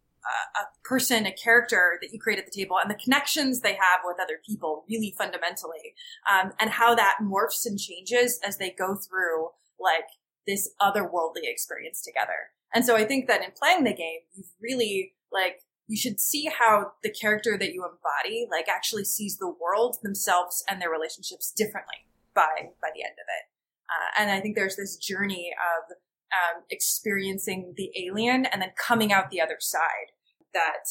a 0.60 0.64
person, 0.84 1.26
a 1.26 1.32
character 1.32 1.98
that 2.00 2.12
you 2.12 2.18
create 2.18 2.38
at 2.38 2.44
the 2.44 2.50
table, 2.50 2.76
and 2.80 2.90
the 2.90 3.02
connections 3.02 3.60
they 3.60 3.74
have 3.74 4.00
with 4.04 4.18
other 4.20 4.38
people, 4.46 4.84
really 4.88 5.14
fundamentally, 5.16 5.94
um, 6.30 6.52
and 6.60 6.70
how 6.70 6.94
that 6.94 7.18
morphs 7.22 7.66
and 7.66 7.78
changes 7.78 8.38
as 8.44 8.58
they 8.58 8.70
go 8.70 8.94
through 8.94 9.48
like 9.80 10.06
this 10.46 10.70
otherworldly 10.80 11.44
experience 11.44 12.02
together. 12.02 12.50
And 12.74 12.84
so 12.84 12.96
I 12.96 13.04
think 13.04 13.26
that 13.28 13.42
in 13.42 13.50
playing 13.58 13.84
the 13.84 13.94
game, 13.94 14.20
you've 14.34 14.52
really 14.60 15.14
like 15.32 15.60
you 15.88 15.96
should 15.96 16.20
see 16.20 16.46
how 16.46 16.92
the 17.02 17.10
character 17.10 17.58
that 17.58 17.72
you 17.72 17.84
embody 17.84 18.46
like 18.50 18.68
actually 18.68 19.04
sees 19.04 19.36
the 19.36 19.52
world 19.60 19.98
themselves 20.02 20.64
and 20.68 20.80
their 20.80 20.90
relationships 20.90 21.52
differently 21.54 22.06
by 22.34 22.70
by 22.80 22.88
the 22.94 23.02
end 23.02 23.14
of 23.18 23.26
it. 23.28 23.44
Uh, 23.90 24.22
and 24.22 24.30
I 24.30 24.40
think 24.40 24.56
there's 24.56 24.76
this 24.76 24.96
journey 24.96 25.52
of 25.52 25.96
um, 26.32 26.62
experiencing 26.70 27.74
the 27.76 27.90
alien 27.96 28.46
and 28.46 28.62
then 28.62 28.72
coming 28.76 29.12
out 29.12 29.30
the 29.30 29.40
other 29.40 29.56
side 29.58 30.12
that 30.54 30.88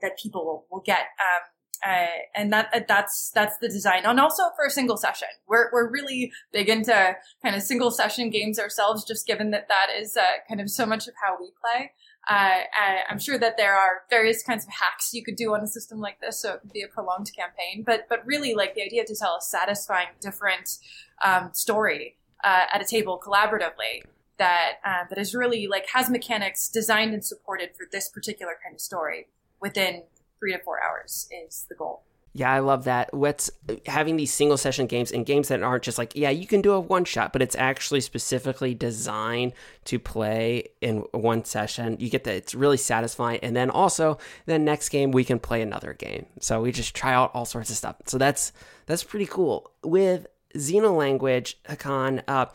that 0.00 0.18
people 0.18 0.44
will, 0.44 0.66
will 0.70 0.82
get. 0.84 1.06
Um, 1.20 1.42
uh, 1.84 2.06
and 2.34 2.52
that 2.52 2.68
uh, 2.72 2.80
that's 2.88 3.30
that's 3.34 3.58
the 3.58 3.68
design, 3.68 4.04
and 4.06 4.18
also 4.18 4.44
for 4.56 4.64
a 4.64 4.70
single 4.70 4.96
session. 4.96 5.28
We're 5.46 5.70
we're 5.72 5.90
really 5.90 6.32
big 6.52 6.68
into 6.68 7.16
kind 7.42 7.54
of 7.54 7.62
single 7.62 7.90
session 7.90 8.30
games 8.30 8.58
ourselves, 8.58 9.04
just 9.04 9.26
given 9.26 9.50
that 9.50 9.68
that 9.68 9.88
is 9.94 10.16
uh, 10.16 10.22
kind 10.48 10.60
of 10.60 10.70
so 10.70 10.86
much 10.86 11.08
of 11.08 11.14
how 11.22 11.36
we 11.38 11.50
play. 11.60 11.90
Uh, 12.26 12.62
I'm 13.10 13.18
sure 13.18 13.36
that 13.38 13.58
there 13.58 13.74
are 13.74 14.02
various 14.08 14.42
kinds 14.42 14.64
of 14.64 14.70
hacks 14.70 15.12
you 15.12 15.22
could 15.22 15.36
do 15.36 15.52
on 15.52 15.60
a 15.60 15.66
system 15.66 16.00
like 16.00 16.20
this, 16.22 16.40
so 16.40 16.54
it 16.54 16.60
could 16.62 16.72
be 16.72 16.82
a 16.82 16.88
prolonged 16.88 17.30
campaign. 17.36 17.82
But 17.84 18.06
but 18.08 18.24
really, 18.24 18.54
like 18.54 18.74
the 18.74 18.82
idea 18.82 19.04
to 19.04 19.14
tell 19.14 19.36
a 19.36 19.42
satisfying, 19.42 20.08
different 20.20 20.78
um, 21.22 21.50
story 21.52 22.16
uh, 22.44 22.62
at 22.72 22.80
a 22.80 22.86
table 22.86 23.20
collaboratively 23.22 24.04
that 24.38 24.74
uh, 24.84 25.04
that 25.08 25.18
is 25.18 25.34
really 25.34 25.66
like 25.66 25.86
has 25.92 26.10
mechanics 26.10 26.68
designed 26.68 27.14
and 27.14 27.24
supported 27.24 27.70
for 27.76 27.86
this 27.90 28.08
particular 28.08 28.52
kind 28.62 28.74
of 28.74 28.80
story 28.80 29.28
within 29.60 30.02
three 30.38 30.52
to 30.52 30.58
four 30.58 30.82
hours 30.82 31.28
is 31.46 31.66
the 31.68 31.74
goal. 31.74 32.02
Yeah, 32.36 32.52
I 32.52 32.58
love 32.58 32.82
that. 32.84 33.14
What's 33.14 33.48
having 33.86 34.16
these 34.16 34.34
single 34.34 34.56
session 34.56 34.88
games 34.88 35.12
and 35.12 35.24
games 35.24 35.48
that 35.48 35.62
aren't 35.62 35.84
just 35.84 35.98
like, 35.98 36.16
yeah, 36.16 36.30
you 36.30 36.48
can 36.48 36.62
do 36.62 36.72
a 36.72 36.80
one 36.80 37.04
shot, 37.04 37.32
but 37.32 37.42
it's 37.42 37.54
actually 37.54 38.00
specifically 38.00 38.74
designed 38.74 39.52
to 39.84 40.00
play 40.00 40.64
in 40.80 41.04
one 41.12 41.44
session. 41.44 41.96
You 42.00 42.10
get 42.10 42.24
that 42.24 42.34
it's 42.34 42.52
really 42.52 42.76
satisfying. 42.76 43.38
And 43.40 43.54
then 43.54 43.70
also 43.70 44.18
the 44.46 44.58
next 44.58 44.88
game 44.88 45.12
we 45.12 45.22
can 45.22 45.38
play 45.38 45.62
another 45.62 45.92
game. 45.92 46.26
So 46.40 46.60
we 46.60 46.72
just 46.72 46.92
try 46.92 47.14
out 47.14 47.30
all 47.34 47.44
sorts 47.44 47.70
of 47.70 47.76
stuff. 47.76 47.96
So 48.06 48.18
that's 48.18 48.52
that's 48.86 49.04
pretty 49.04 49.26
cool. 49.26 49.70
With 49.84 50.26
Xenolanguage, 50.56 51.54
Hakan, 51.68 52.22
uh, 52.26 52.46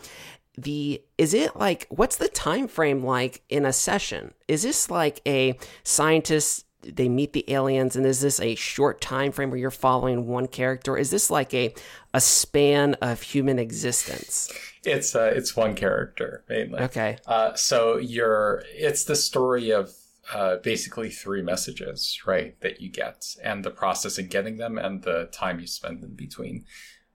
the 0.61 1.01
is 1.17 1.33
it 1.33 1.55
like 1.55 1.87
what's 1.89 2.17
the 2.17 2.27
time 2.27 2.67
frame 2.67 3.03
like 3.03 3.41
in 3.49 3.65
a 3.65 3.73
session? 3.73 4.33
Is 4.47 4.63
this 4.63 4.89
like 4.89 5.21
a 5.27 5.57
scientist 5.83 6.65
they 6.81 7.09
meet 7.09 7.33
the 7.33 7.43
aliens 7.51 7.97
and 7.97 8.05
is 8.05 8.21
this 8.21 8.39
a 8.39 8.55
short 8.55 9.01
time 9.01 9.33
frame 9.33 9.49
where 9.49 9.59
you're 9.59 9.71
following 9.71 10.27
one 10.27 10.47
character? 10.47 10.97
Is 10.97 11.11
this 11.11 11.29
like 11.29 11.53
a 11.53 11.73
a 12.13 12.21
span 12.21 12.95
of 12.95 13.21
human 13.21 13.59
existence? 13.59 14.51
It's 14.83 15.15
uh 15.15 15.31
it's 15.35 15.55
one 15.55 15.75
character 15.75 16.43
mainly. 16.49 16.79
Okay. 16.79 17.17
Uh 17.25 17.53
so 17.55 17.97
you're 17.97 18.63
it's 18.73 19.03
the 19.03 19.15
story 19.15 19.71
of 19.71 19.91
uh, 20.31 20.57
basically 20.57 21.09
three 21.09 21.41
messages, 21.41 22.19
right, 22.25 22.59
that 22.61 22.79
you 22.79 22.87
get, 22.87 23.35
and 23.43 23.63
the 23.63 23.71
process 23.71 24.19
in 24.19 24.27
getting 24.27 24.57
them 24.57 24.77
and 24.77 25.01
the 25.01 25.27
time 25.31 25.59
you 25.59 25.65
spend 25.65 26.03
in 26.03 26.13
between. 26.13 26.65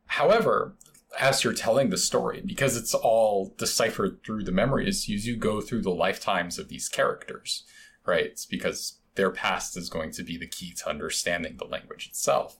However, 0.06 0.76
as 1.18 1.44
you're 1.44 1.52
telling 1.52 1.90
the 1.90 1.98
story, 1.98 2.42
because 2.44 2.76
it's 2.76 2.94
all 2.94 3.54
deciphered 3.56 4.22
through 4.24 4.44
the 4.44 4.52
memories, 4.52 5.08
you 5.08 5.20
do 5.20 5.36
go 5.36 5.60
through 5.60 5.82
the 5.82 5.90
lifetimes 5.90 6.58
of 6.58 6.68
these 6.68 6.88
characters, 6.88 7.64
right? 8.06 8.26
It's 8.26 8.46
because 8.46 8.98
their 9.14 9.30
past 9.30 9.76
is 9.76 9.88
going 9.88 10.10
to 10.12 10.22
be 10.22 10.36
the 10.36 10.46
key 10.46 10.72
to 10.78 10.88
understanding 10.88 11.56
the 11.56 11.64
language 11.64 12.06
itself. 12.06 12.58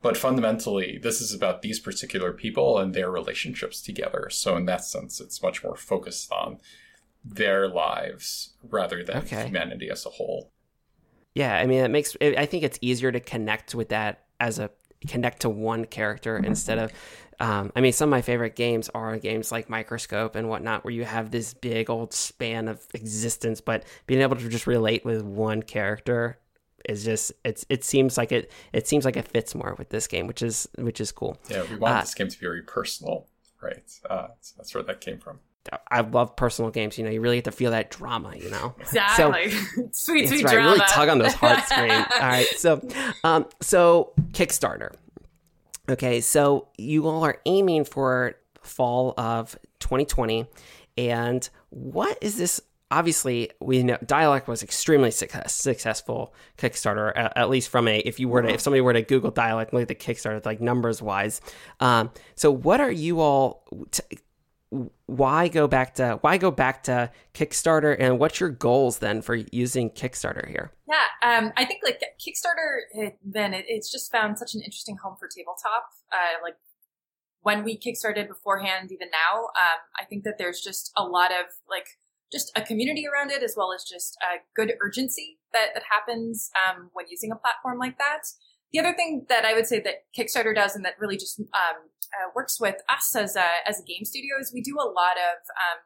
But 0.00 0.16
fundamentally, 0.16 0.98
this 1.02 1.20
is 1.20 1.34
about 1.34 1.62
these 1.62 1.80
particular 1.80 2.32
people 2.32 2.78
and 2.78 2.94
their 2.94 3.10
relationships 3.10 3.82
together. 3.82 4.28
So 4.30 4.56
in 4.56 4.66
that 4.66 4.84
sense, 4.84 5.20
it's 5.20 5.42
much 5.42 5.64
more 5.64 5.76
focused 5.76 6.30
on 6.30 6.58
their 7.24 7.68
lives 7.68 8.54
rather 8.62 9.02
than 9.02 9.18
okay. 9.18 9.46
humanity 9.46 9.90
as 9.90 10.06
a 10.06 10.10
whole. 10.10 10.52
Yeah, 11.34 11.56
I 11.56 11.66
mean, 11.66 11.84
it 11.84 11.90
makes. 11.90 12.16
I 12.20 12.46
think 12.46 12.62
it's 12.62 12.78
easier 12.80 13.12
to 13.12 13.20
connect 13.20 13.74
with 13.74 13.88
that 13.90 14.24
as 14.40 14.58
a 14.58 14.70
connect 15.06 15.40
to 15.40 15.50
one 15.50 15.84
character 15.84 16.36
instead 16.36 16.78
of. 16.78 16.92
Um, 17.40 17.72
I 17.76 17.80
mean, 17.80 17.92
some 17.92 18.08
of 18.08 18.10
my 18.10 18.22
favorite 18.22 18.56
games 18.56 18.88
are 18.94 19.16
games 19.16 19.52
like 19.52 19.70
Microscope 19.70 20.34
and 20.34 20.48
whatnot, 20.48 20.84
where 20.84 20.92
you 20.92 21.04
have 21.04 21.30
this 21.30 21.54
big 21.54 21.88
old 21.88 22.12
span 22.12 22.68
of 22.68 22.84
existence, 22.94 23.60
but 23.60 23.84
being 24.06 24.20
able 24.22 24.36
to 24.36 24.48
just 24.48 24.66
relate 24.66 25.04
with 25.04 25.22
one 25.22 25.62
character 25.62 26.38
is 26.88 27.04
just 27.04 27.32
it's 27.44 27.66
it 27.68 27.84
seems 27.84 28.16
like 28.16 28.32
it 28.32 28.50
it 28.72 28.88
seems 28.88 29.04
like 29.04 29.16
it 29.16 29.28
fits 29.28 29.54
more 29.54 29.74
with 29.78 29.90
this 29.90 30.06
game, 30.06 30.26
which 30.26 30.42
is 30.42 30.68
which 30.78 31.00
is 31.00 31.12
cool. 31.12 31.38
Yeah, 31.48 31.64
we 31.70 31.76
want 31.76 31.96
uh, 31.96 32.00
this 32.00 32.14
game 32.14 32.28
to 32.28 32.38
be 32.38 32.46
very 32.46 32.62
personal, 32.62 33.26
right? 33.62 33.82
Uh, 34.08 34.28
so 34.40 34.54
that's 34.56 34.74
where 34.74 34.82
that 34.82 35.00
came 35.00 35.18
from. 35.18 35.40
I 35.90 36.00
love 36.00 36.34
personal 36.34 36.70
games. 36.70 36.96
You 36.96 37.04
know, 37.04 37.10
you 37.10 37.20
really 37.20 37.36
get 37.36 37.44
to 37.44 37.52
feel 37.52 37.72
that 37.72 37.90
drama. 37.90 38.34
You 38.36 38.50
know, 38.50 38.74
exactly. 38.80 39.50
So, 39.50 39.88
sweet, 39.92 40.28
sweet 40.28 40.44
right. 40.44 40.54
drama. 40.54 40.70
Really 40.70 40.84
tug 40.88 41.08
on 41.08 41.18
those 41.18 41.34
heartstrings. 41.34 41.92
all 42.14 42.20
right. 42.20 42.46
So, 42.56 42.86
um, 43.24 43.46
so 43.60 44.12
Kickstarter. 44.32 44.94
Okay, 45.88 46.20
so 46.20 46.68
you 46.76 47.06
all 47.06 47.24
are 47.24 47.40
aiming 47.46 47.84
for 47.84 48.34
fall 48.62 49.14
of 49.16 49.58
2020, 49.80 50.46
and 50.98 51.48
what 51.70 52.18
is 52.20 52.36
this? 52.36 52.60
Obviously 52.90 53.50
we 53.60 53.82
know 53.82 53.98
dialect 54.06 54.48
was 54.48 54.62
extremely 54.62 55.10
success, 55.10 55.54
successful 55.54 56.34
kickstarter 56.56 57.12
at, 57.14 57.36
at, 57.36 57.50
least 57.50 57.68
from 57.68 57.86
a 57.86 57.98
if 57.98 58.18
you 58.18 58.28
were 58.30 58.40
to 58.40 58.48
if 58.48 58.62
somebody 58.62 58.80
were 58.80 58.94
to 58.94 59.02
google 59.02 59.30
dialect 59.30 59.74
look 59.74 59.82
at 59.82 59.88
the 59.88 59.94
kickstarter 59.94 60.42
like 60.46 60.58
numbers 60.58 61.02
wise 61.02 61.42
um, 61.80 62.10
so 62.34 62.50
what 62.50 62.80
are 62.80 62.90
you 62.90 63.20
all 63.20 63.62
t- 63.90 64.18
why 65.06 65.48
go 65.48 65.66
back 65.66 65.94
to 65.94 66.18
why 66.20 66.36
go 66.36 66.50
back 66.50 66.82
to 66.82 67.10
kickstarter 67.34 67.96
and 67.98 68.18
what's 68.18 68.38
your 68.38 68.50
goals 68.50 68.98
then 68.98 69.22
for 69.22 69.34
using 69.34 69.88
kickstarter 69.90 70.46
here 70.46 70.72
yeah 70.86 71.06
um, 71.22 71.52
i 71.56 71.64
think 71.64 71.80
like 71.82 72.00
kickstarter 72.20 72.80
it, 72.92 73.18
then 73.24 73.54
it, 73.54 73.64
it's 73.66 73.90
just 73.90 74.12
found 74.12 74.38
such 74.38 74.54
an 74.54 74.60
interesting 74.60 74.96
home 75.02 75.16
for 75.18 75.26
tabletop 75.26 75.88
uh, 76.12 76.42
like 76.42 76.56
when 77.40 77.64
we 77.64 77.78
kickstarted 77.78 78.28
beforehand 78.28 78.92
even 78.92 79.08
now 79.10 79.44
um, 79.44 79.80
i 79.98 80.04
think 80.04 80.24
that 80.24 80.34
there's 80.36 80.60
just 80.60 80.92
a 80.96 81.02
lot 81.02 81.30
of 81.30 81.46
like 81.70 81.86
just 82.30 82.52
a 82.56 82.62
community 82.62 83.06
around 83.06 83.30
it, 83.30 83.42
as 83.42 83.54
well 83.56 83.72
as 83.72 83.84
just 83.84 84.16
a 84.22 84.40
good 84.54 84.74
urgency 84.82 85.38
that, 85.52 85.68
that 85.74 85.84
happens 85.90 86.50
um, 86.56 86.90
when 86.92 87.06
using 87.08 87.32
a 87.32 87.36
platform 87.36 87.78
like 87.78 87.96
that. 87.98 88.22
The 88.72 88.80
other 88.80 88.94
thing 88.94 89.26
that 89.28 89.44
I 89.44 89.54
would 89.54 89.66
say 89.66 89.80
that 89.80 90.04
Kickstarter 90.16 90.54
does, 90.54 90.76
and 90.76 90.84
that 90.84 90.94
really 90.98 91.16
just 91.16 91.40
um, 91.40 91.46
uh, 92.12 92.30
works 92.34 92.60
with 92.60 92.76
us 92.88 93.14
as 93.16 93.36
a 93.36 93.48
as 93.66 93.80
a 93.80 93.84
game 93.84 94.04
studio, 94.04 94.36
is 94.40 94.52
we 94.52 94.60
do 94.60 94.76
a 94.76 94.88
lot 94.88 95.16
of 95.16 95.38
um, 95.56 95.78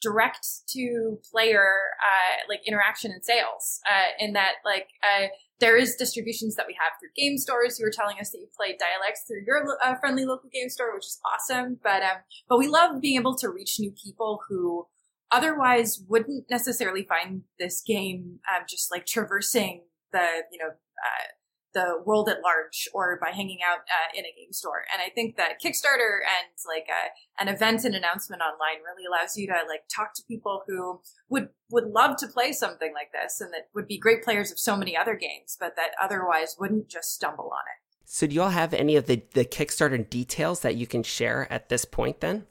direct 0.00 0.46
to 0.68 1.18
player 1.30 1.72
uh, 2.00 2.46
like 2.48 2.60
interaction 2.66 3.10
and 3.10 3.24
sales. 3.24 3.80
Uh, 3.88 4.24
in 4.24 4.32
that, 4.32 4.54
like 4.64 4.88
uh, 5.02 5.26
there 5.60 5.76
is 5.76 5.96
distributions 5.96 6.56
that 6.56 6.66
we 6.66 6.74
have 6.80 6.92
through 6.98 7.10
game 7.16 7.36
stores 7.36 7.78
who 7.78 7.86
are 7.86 7.90
telling 7.90 8.16
us 8.20 8.30
that 8.30 8.38
you 8.38 8.48
play 8.56 8.76
dialects 8.78 9.24
through 9.26 9.42
your 9.46 9.76
uh, 9.84 9.94
friendly 9.96 10.24
local 10.24 10.48
game 10.52 10.68
store, 10.68 10.94
which 10.94 11.06
is 11.06 11.20
awesome. 11.32 11.78
But 11.82 12.02
um, 12.02 12.18
but 12.48 12.58
we 12.58 12.66
love 12.66 13.00
being 13.00 13.18
able 13.20 13.36
to 13.36 13.48
reach 13.48 13.78
new 13.78 13.92
people 13.92 14.40
who 14.48 14.86
otherwise 15.30 16.02
wouldn't 16.08 16.50
necessarily 16.50 17.04
find 17.04 17.42
this 17.58 17.82
game 17.86 18.40
um, 18.52 18.64
just 18.68 18.90
like 18.90 19.06
traversing 19.06 19.82
the 20.12 20.26
you 20.50 20.58
know 20.58 20.68
uh, 20.68 21.26
the 21.74 22.02
world 22.04 22.28
at 22.28 22.42
large 22.42 22.88
or 22.92 23.18
by 23.20 23.30
hanging 23.30 23.58
out 23.66 23.78
uh, 23.78 24.18
in 24.18 24.24
a 24.24 24.34
game 24.36 24.52
store. 24.52 24.84
And 24.92 25.00
i 25.00 25.10
think 25.10 25.36
that 25.36 25.60
kickstarter 25.62 26.20
and 26.20 26.50
like 26.66 26.88
a, 26.88 27.06
uh, 27.06 27.08
an 27.40 27.48
event 27.48 27.84
and 27.84 27.94
announcement 27.94 28.42
online 28.42 28.82
really 28.84 29.06
allows 29.06 29.36
you 29.36 29.46
to 29.46 29.54
like 29.68 29.82
talk 29.94 30.14
to 30.14 30.22
people 30.28 30.62
who 30.66 31.00
would 31.28 31.48
would 31.70 31.86
love 31.86 32.16
to 32.18 32.26
play 32.26 32.52
something 32.52 32.92
like 32.94 33.12
this 33.12 33.40
and 33.40 33.52
that 33.52 33.68
would 33.74 33.86
be 33.86 33.98
great 33.98 34.22
players 34.22 34.50
of 34.50 34.58
so 34.58 34.76
many 34.76 34.96
other 34.96 35.14
games 35.14 35.56
but 35.58 35.76
that 35.76 35.90
otherwise 36.00 36.56
wouldn't 36.58 36.88
just 36.88 37.14
stumble 37.14 37.50
on 37.52 37.64
it. 37.66 37.80
So 38.04 38.26
do 38.26 38.34
you 38.34 38.42
all 38.42 38.50
have 38.50 38.74
any 38.74 38.96
of 38.96 39.06
the, 39.06 39.22
the 39.34 39.44
kickstarter 39.44 40.08
details 40.10 40.60
that 40.60 40.74
you 40.74 40.84
can 40.84 41.04
share 41.04 41.46
at 41.50 41.68
this 41.68 41.84
point 41.84 42.20
then? 42.20 42.46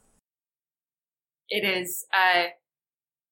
It 1.50 1.66
is 1.66 2.06
uh, 2.14 2.46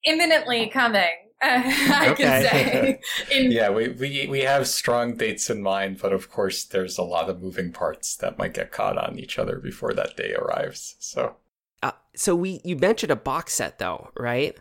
imminently 0.03 0.67
coming. 0.67 1.26
I 1.41 2.09
okay. 2.11 2.15
can 2.15 2.43
say. 2.43 3.01
In- 3.31 3.51
yeah, 3.51 3.69
we, 3.69 3.89
we 3.89 4.27
we 4.27 4.39
have 4.41 4.67
strong 4.67 5.17
dates 5.17 5.49
in 5.49 5.61
mind, 5.61 5.99
but 6.01 6.11
of 6.11 6.31
course, 6.31 6.63
there's 6.63 6.97
a 6.97 7.03
lot 7.03 7.29
of 7.29 7.41
moving 7.41 7.71
parts 7.71 8.15
that 8.17 8.37
might 8.37 8.53
get 8.53 8.71
caught 8.71 8.97
on 8.97 9.19
each 9.19 9.37
other 9.37 9.59
before 9.59 9.93
that 9.93 10.17
day 10.17 10.33
arrives. 10.33 10.95
So, 10.99 11.35
uh, 11.83 11.91
so 12.15 12.35
we 12.35 12.61
you 12.63 12.75
mentioned 12.75 13.11
a 13.11 13.15
box 13.15 13.53
set 13.53 13.77
though, 13.77 14.09
right? 14.17 14.57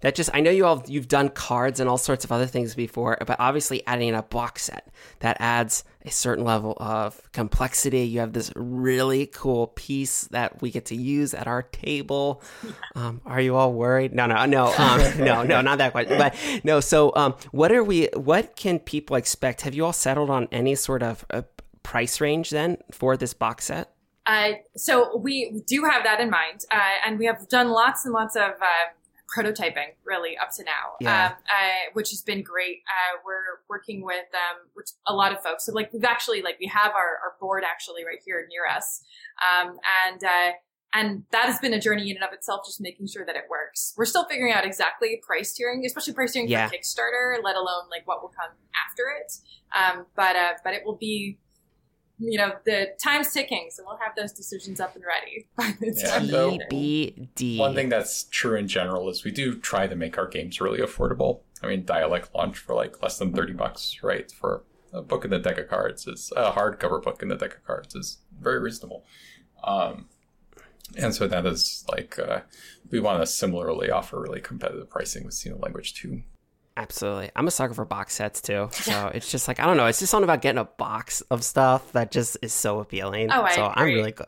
that 0.00 0.14
just 0.14 0.30
I 0.32 0.40
know 0.40 0.50
you 0.50 0.64
all 0.64 0.84
you've 0.86 1.08
done 1.08 1.28
cards 1.28 1.80
and 1.80 1.88
all 1.88 1.98
sorts 1.98 2.24
of 2.24 2.32
other 2.32 2.46
things 2.46 2.74
before, 2.74 3.18
but 3.26 3.36
obviously 3.38 3.86
adding 3.86 4.14
a 4.14 4.22
box 4.22 4.64
set 4.64 4.92
that 5.20 5.36
adds 5.40 5.84
a 6.08 6.10
certain 6.10 6.44
level 6.44 6.74
of 6.78 7.20
complexity. 7.32 8.00
You 8.00 8.20
have 8.20 8.32
this 8.32 8.50
really 8.56 9.26
cool 9.26 9.68
piece 9.68 10.22
that 10.28 10.60
we 10.62 10.70
get 10.70 10.86
to 10.86 10.96
use 10.96 11.34
at 11.34 11.46
our 11.46 11.62
table. 11.62 12.42
Um, 12.94 13.20
are 13.26 13.40
you 13.40 13.56
all 13.56 13.72
worried? 13.72 14.14
No, 14.14 14.26
no, 14.26 14.46
no, 14.46 14.72
um, 14.74 15.00
no, 15.18 15.42
no, 15.42 15.60
not 15.60 15.78
that 15.78 15.92
quite. 15.92 16.08
But 16.08 16.34
no. 16.64 16.80
So, 16.80 17.14
um, 17.14 17.34
what 17.52 17.70
are 17.72 17.84
we? 17.84 18.08
What 18.14 18.56
can 18.56 18.78
people 18.78 19.16
expect? 19.16 19.62
Have 19.62 19.74
you 19.74 19.84
all 19.84 19.92
settled 19.92 20.30
on 20.30 20.48
any 20.50 20.74
sort 20.74 21.02
of 21.02 21.24
uh, 21.30 21.42
price 21.82 22.20
range 22.20 22.50
then 22.50 22.78
for 22.90 23.16
this 23.16 23.34
box 23.34 23.66
set? 23.66 23.92
Uh, 24.26 24.52
so 24.76 25.16
we 25.16 25.62
do 25.66 25.84
have 25.84 26.04
that 26.04 26.20
in 26.20 26.30
mind, 26.30 26.64
uh, 26.70 27.06
and 27.06 27.18
we 27.18 27.26
have 27.26 27.48
done 27.48 27.68
lots 27.68 28.04
and 28.04 28.12
lots 28.12 28.36
of 28.36 28.52
uh, 28.60 28.88
prototyping 29.34 29.94
really 30.04 30.36
up 30.38 30.50
to 30.56 30.64
now, 30.64 30.96
yeah. 31.00 31.26
um, 31.26 31.32
uh, 31.32 31.90
which 31.92 32.10
has 32.10 32.22
been 32.22 32.42
great. 32.42 32.78
Uh, 32.88 33.18
we're 33.24 33.60
working 33.68 34.02
with 34.02 34.26
um, 34.34 34.68
which 34.74 34.88
a 35.06 35.14
lot 35.14 35.32
of 35.32 35.42
folks. 35.42 35.66
So 35.66 35.72
like 35.72 35.92
we've 35.92 36.04
actually 36.04 36.42
like 36.42 36.58
we 36.60 36.66
have 36.66 36.92
our, 36.92 37.18
our 37.22 37.34
board 37.40 37.64
actually 37.68 38.04
right 38.04 38.18
here 38.24 38.46
near 38.48 38.66
us, 38.66 39.02
um, 39.42 39.78
and 40.06 40.24
uh, 40.24 40.52
and 40.94 41.24
that 41.32 41.44
has 41.44 41.58
been 41.58 41.74
a 41.74 41.80
journey 41.80 42.10
in 42.10 42.16
and 42.16 42.24
of 42.24 42.32
itself, 42.32 42.62
just 42.66 42.80
making 42.80 43.06
sure 43.06 43.24
that 43.26 43.36
it 43.36 43.44
works. 43.50 43.94
We're 43.96 44.06
still 44.06 44.24
figuring 44.24 44.52
out 44.52 44.64
exactly 44.64 45.20
price 45.26 45.54
tiering, 45.58 45.84
especially 45.84 46.14
price 46.14 46.34
tiering 46.34 46.48
yeah. 46.48 46.68
for 46.68 46.74
Kickstarter, 46.74 47.42
let 47.42 47.56
alone 47.56 47.90
like 47.90 48.06
what 48.06 48.22
will 48.22 48.30
come 48.30 48.50
after 48.88 49.04
it. 49.20 49.32
Um, 49.76 50.06
but 50.16 50.36
uh, 50.36 50.52
but 50.64 50.74
it 50.74 50.82
will 50.84 50.96
be 50.96 51.38
you 52.18 52.38
know 52.38 52.52
the 52.64 52.88
time's 53.02 53.32
ticking, 53.32 53.68
so 53.70 53.84
we'll 53.86 53.98
have 53.98 54.14
those 54.16 54.32
decisions 54.32 54.80
up 54.80 54.94
and 54.94 55.04
ready 55.04 55.46
by 55.56 55.74
the 55.80 55.94
time. 55.94 56.26
TBD. 56.26 57.58
One 57.58 57.74
thing 57.74 57.88
that's 57.88 58.24
true 58.24 58.56
in 58.56 58.68
general 58.68 59.08
is 59.08 59.24
we 59.24 59.30
do 59.30 59.58
try 59.58 59.86
to 59.86 59.96
make 59.96 60.18
our 60.18 60.26
games 60.26 60.60
really 60.60 60.80
affordable. 60.80 61.40
I 61.62 61.68
mean, 61.68 61.84
Dialect 61.84 62.34
launch 62.34 62.58
for 62.58 62.74
like 62.74 63.02
less 63.02 63.18
than 63.18 63.32
thirty 63.32 63.52
bucks, 63.52 63.98
right? 64.02 64.30
For 64.30 64.64
a 64.92 65.02
book 65.02 65.24
in 65.24 65.30
the 65.30 65.38
deck 65.38 65.58
of 65.58 65.68
cards 65.68 66.06
is 66.06 66.32
a 66.36 66.52
hardcover 66.52 67.02
book 67.02 67.22
in 67.22 67.28
the 67.28 67.36
deck 67.36 67.54
of 67.54 67.64
cards 67.64 67.94
is 67.94 68.18
very 68.40 68.58
reasonable. 68.58 69.04
Um, 69.62 70.06
and 70.96 71.14
so 71.14 71.26
that 71.28 71.44
is 71.46 71.84
like 71.90 72.18
uh, 72.18 72.40
we 72.90 73.00
want 73.00 73.20
to 73.20 73.26
similarly 73.26 73.90
offer 73.90 74.20
really 74.20 74.40
competitive 74.40 74.88
pricing 74.88 75.24
with 75.24 75.34
Xenolanguage 75.34 75.94
too. 75.94 76.22
Absolutely. 76.78 77.30
I'm 77.34 77.48
a 77.48 77.50
sucker 77.50 77.74
for 77.74 77.84
box 77.84 78.14
sets 78.14 78.40
too. 78.40 78.70
So 78.88 79.08
it's 79.08 79.30
just 79.30 79.48
like 79.48 79.60
I 79.60 79.66
don't 79.66 79.76
know, 79.76 79.86
it's 79.86 79.98
just 79.98 80.10
something 80.10 80.24
about 80.24 80.40
getting 80.40 80.58
a 80.58 80.64
box 80.64 81.20
of 81.30 81.44
stuff 81.44 81.92
that 81.92 82.10
just 82.10 82.38
is 82.40 82.54
so 82.54 82.78
appealing. 82.78 83.30
Oh, 83.30 83.42
I 83.42 83.54
so 83.54 83.66
agree. 83.66 83.74
I'm 83.76 83.94
really 83.94 84.12
good. 84.12 84.26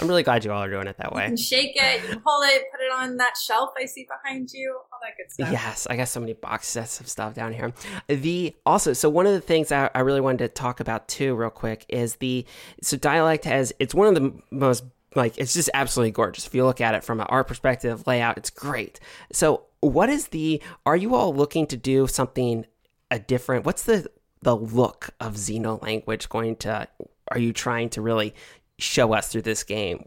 I'm 0.00 0.08
really 0.08 0.24
glad 0.24 0.44
you 0.44 0.50
all 0.50 0.64
are 0.64 0.70
doing 0.70 0.88
it 0.88 0.96
that 0.98 1.14
way. 1.14 1.22
You 1.22 1.28
can 1.28 1.36
shake 1.36 1.76
it, 1.76 2.02
you 2.02 2.08
can 2.08 2.22
hold 2.24 2.44
it, 2.48 2.64
put 2.72 2.80
it 2.80 2.92
on 2.92 3.18
that 3.18 3.36
shelf 3.36 3.70
I 3.80 3.84
see 3.86 4.04
behind 4.08 4.52
you, 4.52 4.76
all 4.92 4.98
that 5.02 5.16
good 5.16 5.30
stuff. 5.30 5.52
Yes, 5.52 5.86
I 5.88 5.96
got 5.96 6.08
so 6.08 6.18
many 6.18 6.32
box 6.32 6.66
sets 6.66 6.98
of 7.00 7.08
stuff 7.08 7.34
down 7.34 7.52
here. 7.52 7.72
The 8.08 8.56
also, 8.66 8.92
so 8.94 9.08
one 9.08 9.26
of 9.26 9.32
the 9.32 9.40
things 9.40 9.70
I, 9.70 9.90
I 9.94 10.00
really 10.00 10.20
wanted 10.20 10.38
to 10.38 10.48
talk 10.48 10.80
about 10.80 11.06
too, 11.06 11.36
real 11.36 11.50
quick, 11.50 11.86
is 11.88 12.16
the 12.16 12.44
so 12.82 12.96
dialect 12.96 13.44
has 13.44 13.72
it's 13.78 13.94
one 13.94 14.08
of 14.08 14.14
the 14.14 14.32
most 14.50 14.82
like 15.14 15.38
it's 15.38 15.54
just 15.54 15.70
absolutely 15.74 16.12
gorgeous. 16.12 16.46
If 16.46 16.54
you 16.54 16.64
look 16.64 16.80
at 16.80 16.94
it 16.94 17.04
from 17.04 17.20
an 17.20 17.26
art 17.28 17.46
perspective, 17.48 18.06
layout, 18.06 18.38
it's 18.38 18.50
great. 18.50 19.00
So 19.32 19.64
what 19.80 20.08
is 20.08 20.28
the 20.28 20.62
are 20.86 20.96
you 20.96 21.14
all 21.14 21.34
looking 21.34 21.66
to 21.68 21.76
do 21.76 22.06
something 22.06 22.66
a 23.10 23.18
different 23.18 23.66
what's 23.66 23.84
the 23.84 24.08
the 24.42 24.56
look 24.56 25.10
of 25.20 25.34
xenolanguage 25.34 26.28
going 26.28 26.56
to 26.56 26.88
are 27.28 27.38
you 27.38 27.52
trying 27.52 27.90
to 27.90 28.00
really 28.00 28.34
show 28.78 29.12
us 29.12 29.28
through 29.28 29.42
this 29.42 29.62
game 29.62 30.06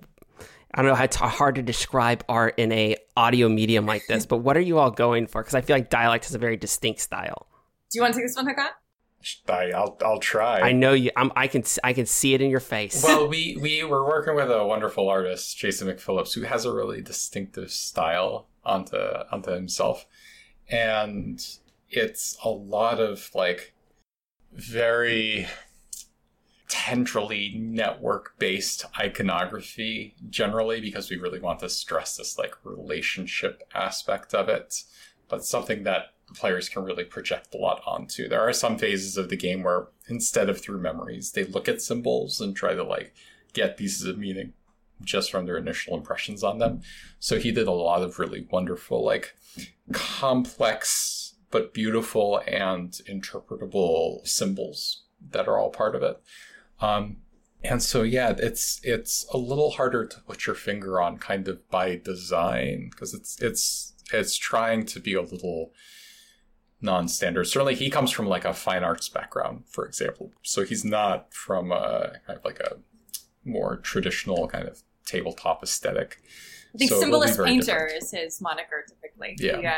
I 0.74 0.82
don't 0.82 0.92
know 0.92 0.96
how 0.96 1.06
it's 1.06 1.16
hard 1.16 1.56
to 1.56 1.62
describe 1.64 2.24
art 2.30 2.56
in 2.58 2.72
a 2.72 2.98
audio 3.16 3.50
medium 3.50 3.88
like 3.88 4.06
this, 4.08 4.26
but 4.28 4.38
what 4.38 4.56
are 4.58 4.62
you 4.62 4.78
all 4.78 4.92
going 4.92 5.26
for? 5.26 5.42
Because 5.42 5.56
I 5.56 5.62
feel 5.62 5.76
like 5.76 5.90
dialect 5.90 6.26
has 6.26 6.36
a 6.36 6.38
very 6.38 6.56
distinct 6.56 7.00
style. 7.00 7.48
Do 7.90 7.98
you 7.98 8.04
want 8.04 8.14
to 8.14 8.20
take 8.20 8.28
this 8.28 8.36
one, 8.36 8.46
Hakan? 8.46 8.68
I, 9.50 9.72
I'll 9.72 9.98
I'll 10.04 10.20
try. 10.20 10.62
I 10.62 10.72
know 10.72 10.94
you. 10.94 11.12
I'm, 11.16 11.32
I 11.36 11.48
can 11.48 11.64
I 11.84 11.94
can 11.94 12.06
see 12.06 12.34
it 12.34 12.42
in 12.42 12.50
your 12.50 12.60
face. 12.60 13.04
well, 13.04 13.28
we 13.28 13.58
we 13.60 13.84
were 13.84 14.06
working 14.06 14.36
with 14.36 14.52
a 14.52 14.66
wonderful 14.66 15.10
artist, 15.10 15.58
Jason 15.58 15.88
McPhillips, 15.88 16.34
who 16.34 16.44
has 16.44 16.66
a 16.66 16.74
really 16.74 17.02
distinctive 17.02 17.72
style 17.72 18.48
onto 18.64 18.98
onto 18.98 19.52
himself, 19.52 20.06
and 20.70 21.46
it's 21.90 22.38
a 22.44 22.50
lot 22.50 23.00
of 23.00 23.30
like 23.34 23.74
very 24.54 25.48
tendrily 26.70 27.58
network 27.58 28.38
based 28.40 28.86
iconography 29.00 30.16
generally 30.30 30.82
because 30.82 31.10
we 31.10 31.16
really 31.16 31.40
want 31.40 31.60
to 31.60 31.70
stress 31.70 32.18
this 32.18 32.38
like 32.38 32.54
relationship 32.66 33.64
aspect 33.74 34.34
of 34.34 34.50
it 34.50 34.84
but 35.30 35.46
something 35.46 35.84
that 35.84 36.14
players 36.36 36.70
can 36.70 36.84
really 36.84 37.04
project 37.04 37.54
a 37.54 37.58
lot 37.58 37.82
onto. 37.86 38.28
There 38.28 38.42
are 38.42 38.54
some 38.54 38.78
phases 38.78 39.18
of 39.18 39.30
the 39.30 39.38
game 39.38 39.64
where 39.64 39.88
instead 40.10 40.50
of 40.50 40.60
through 40.60 40.80
memories 40.82 41.32
they 41.32 41.44
look 41.44 41.68
at 41.68 41.82
symbols 41.82 42.42
and 42.42 42.56
try 42.56 42.74
to 42.74 42.84
like 42.84 43.14
get 43.54 43.78
pieces 43.78 44.06
of 44.06 44.18
meaning 44.18 44.54
just 45.04 45.32
from 45.32 45.46
their 45.46 45.58
initial 45.58 45.96
impressions 45.96 46.44
on 46.44 46.58
them. 46.58 46.82
So 47.20 47.40
he 47.40 47.52
did 47.52 47.68
a 47.68 47.72
lot 47.72 48.02
of 48.02 48.20
really 48.20 48.48
wonderful 48.50 49.04
like 49.04 49.36
complex 49.92 51.36
but 51.50 51.74
beautiful 51.74 52.42
and 52.46 52.92
interpretable 53.10 54.28
symbols 54.28 55.04
that 55.32 55.48
are 55.48 55.58
all 55.58 55.70
part 55.70 55.96
of 55.96 56.04
it. 56.04 56.22
Um, 56.82 57.18
and 57.64 57.82
so 57.82 58.04
yeah, 58.04 58.36
it's 58.38 58.80
it's 58.84 59.26
a 59.34 59.38
little 59.38 59.72
harder 59.72 60.06
to 60.06 60.20
put 60.22 60.46
your 60.46 60.56
finger 60.56 61.02
on 61.02 61.18
kind 61.18 61.48
of 61.48 61.68
by 61.70 61.96
design 61.96 62.90
because 62.92 63.14
it's 63.14 63.42
it's 63.42 63.94
it's 64.14 64.38
trying 64.38 64.86
to 64.86 65.00
be 65.00 65.14
a 65.14 65.22
little 65.22 65.72
non-standard. 66.82 67.46
Certainly, 67.46 67.76
he 67.76 67.90
comes 67.90 68.12
from 68.12 68.28
like 68.28 68.46
a 68.46 68.54
fine 68.54 68.84
arts 68.84 69.10
background, 69.10 69.64
for 69.68 69.86
example, 69.86 70.32
so 70.44 70.64
he's 70.64 70.86
not 70.86 71.34
from 71.34 71.72
a 71.72 72.14
kind 72.26 72.38
of 72.40 72.46
like 72.46 72.60
a 72.60 72.78
more 73.44 73.78
traditional 73.78 74.48
kind 74.48 74.68
of 74.68 74.84
tabletop 75.06 75.64
aesthetic. 75.64 76.18
I 76.76 76.78
think 76.80 76.90
So 76.92 76.98
it 76.98 77.10
will 77.10 77.22
be 77.22 77.28
symbolist 77.28 77.44
painter 77.44 77.88
different. 77.88 78.04
is 78.04 78.12
his 78.12 78.42
moniker 78.42 78.86
typically. 78.88 79.36
Yeah. 79.40 79.60
yeah, 79.62 79.78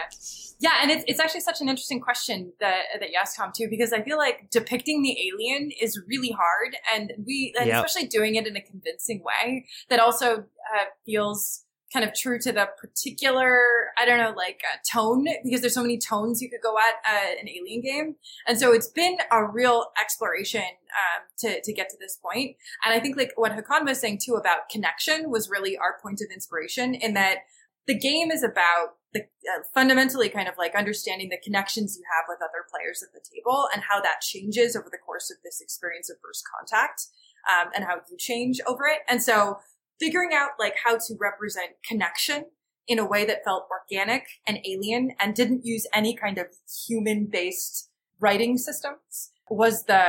yeah, 0.59 0.71
and 0.81 0.91
it's 0.91 1.03
it's 1.07 1.19
actually 1.19 1.41
such 1.41 1.61
an 1.61 1.69
interesting 1.69 2.01
question 2.01 2.51
that 2.59 2.81
that 2.99 3.09
you 3.11 3.17
asked 3.21 3.37
Tom 3.37 3.51
too, 3.55 3.67
because 3.69 3.93
I 3.93 4.01
feel 4.01 4.17
like 4.17 4.49
depicting 4.49 5.01
the 5.03 5.15
alien 5.29 5.71
is 5.79 6.01
really 6.07 6.31
hard, 6.31 6.75
and 6.93 7.13
we 7.25 7.53
and 7.57 7.67
Yep. 7.67 7.85
especially 7.85 8.07
doing 8.09 8.35
it 8.35 8.47
in 8.47 8.57
a 8.57 8.61
convincing 8.61 9.23
way 9.23 9.65
that 9.89 9.99
also 9.99 10.39
uh, 10.39 10.83
feels 11.05 11.63
kind 11.91 12.05
of 12.05 12.13
true 12.13 12.39
to 12.39 12.51
the 12.51 12.67
particular 12.79 13.87
I 13.97 14.05
don't 14.05 14.19
know 14.19 14.33
like 14.35 14.61
uh, 14.71 14.77
tone 14.91 15.25
because 15.43 15.61
there's 15.61 15.73
so 15.73 15.81
many 15.81 15.97
tones 15.97 16.41
you 16.41 16.49
could 16.49 16.61
go 16.61 16.75
at 16.77 17.11
uh, 17.11 17.35
an 17.41 17.49
alien 17.49 17.81
game, 17.81 18.15
and 18.47 18.59
so 18.59 18.73
it's 18.73 18.87
been 18.87 19.17
a 19.31 19.45
real 19.45 19.85
exploration 20.01 20.61
um, 20.61 21.23
to 21.39 21.61
to 21.61 21.73
get 21.73 21.89
to 21.89 21.97
this 21.99 22.17
point. 22.21 22.55
And 22.85 22.93
I 22.93 22.99
think 22.99 23.17
like 23.17 23.31
what 23.35 23.51
Hakan 23.51 23.85
was 23.85 23.99
saying 23.99 24.19
too 24.23 24.35
about 24.35 24.69
connection 24.69 25.29
was 25.29 25.49
really 25.49 25.77
our 25.77 25.97
point 26.01 26.21
of 26.21 26.27
inspiration 26.33 26.93
in 26.95 27.13
that 27.15 27.39
the 27.87 27.97
game 27.97 28.31
is 28.31 28.43
about 28.43 28.99
the 29.13 29.21
uh, 29.21 29.63
fundamentally 29.73 30.29
kind 30.29 30.47
of 30.47 30.53
like 30.57 30.75
understanding 30.75 31.29
the 31.29 31.39
connections 31.43 31.97
you 31.97 32.03
have 32.15 32.25
with 32.29 32.37
other 32.37 32.65
players 32.69 33.01
at 33.01 33.09
the 33.13 33.25
table 33.33 33.67
and 33.73 33.83
how 33.89 33.99
that 33.99 34.21
changes 34.21 34.75
over 34.75 34.87
the 34.91 34.97
course 34.97 35.31
of 35.31 35.37
this 35.43 35.61
experience 35.61 36.09
of 36.09 36.17
first 36.21 36.43
contact 36.45 37.07
um, 37.49 37.71
and 37.75 37.85
how 37.85 37.95
you 38.09 38.17
change 38.17 38.59
over 38.67 38.85
it. 38.85 38.99
And 39.09 39.23
so 39.23 39.57
figuring 39.99 40.29
out 40.33 40.51
like 40.59 40.75
how 40.85 40.95
to 40.97 41.15
represent 41.19 41.71
connection 41.87 42.45
in 42.87 42.97
a 42.99 43.05
way 43.05 43.25
that 43.25 43.43
felt 43.43 43.67
organic 43.69 44.25
and 44.47 44.59
alien 44.65 45.11
and 45.19 45.35
didn't 45.35 45.65
use 45.65 45.85
any 45.93 46.15
kind 46.15 46.37
of 46.37 46.47
human 46.87 47.25
based 47.25 47.89
writing 48.19 48.57
systems 48.57 49.31
was 49.49 49.85
the 49.85 50.03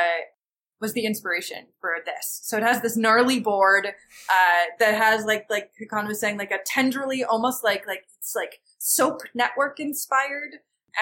was 0.80 0.94
the 0.94 1.04
inspiration 1.04 1.66
for 1.78 1.96
this. 2.06 2.40
So 2.42 2.56
it 2.56 2.62
has 2.62 2.80
this 2.80 2.96
gnarly 2.96 3.38
board 3.38 3.86
uh, 3.86 4.64
that 4.78 4.94
has 4.94 5.26
like 5.26 5.46
like 5.50 5.70
Hakan 5.80 6.08
was 6.08 6.18
saying, 6.20 6.38
like 6.38 6.50
a 6.50 6.58
tenderly 6.64 7.22
almost 7.22 7.62
like 7.62 7.86
like 7.86 8.04
it's 8.18 8.34
like 8.34 8.60
soap 8.78 9.20
network 9.34 9.78
inspired 9.78 10.52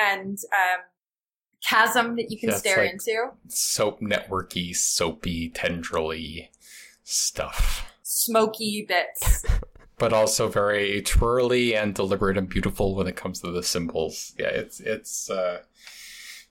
and 0.02 0.36
um, 0.52 0.80
chasm 1.64 2.16
that 2.16 2.30
you 2.30 2.38
can 2.40 2.50
That's 2.50 2.60
stare 2.60 2.78
like- 2.84 2.92
into. 2.94 3.28
soap 3.46 4.00
networky, 4.00 4.74
soapy, 4.74 5.48
tendrily 5.50 6.48
stuff. 7.04 7.87
Smoky 8.18 8.84
bits. 8.88 9.44
but 9.98 10.12
also 10.12 10.48
very 10.48 11.02
twirly 11.02 11.76
and 11.76 11.94
deliberate 11.94 12.36
and 12.36 12.48
beautiful 12.48 12.94
when 12.96 13.06
it 13.06 13.14
comes 13.16 13.40
to 13.40 13.50
the 13.52 13.62
symbols. 13.62 14.34
Yeah, 14.38 14.48
it's 14.48 14.80
it's 14.80 15.30
uh 15.30 15.60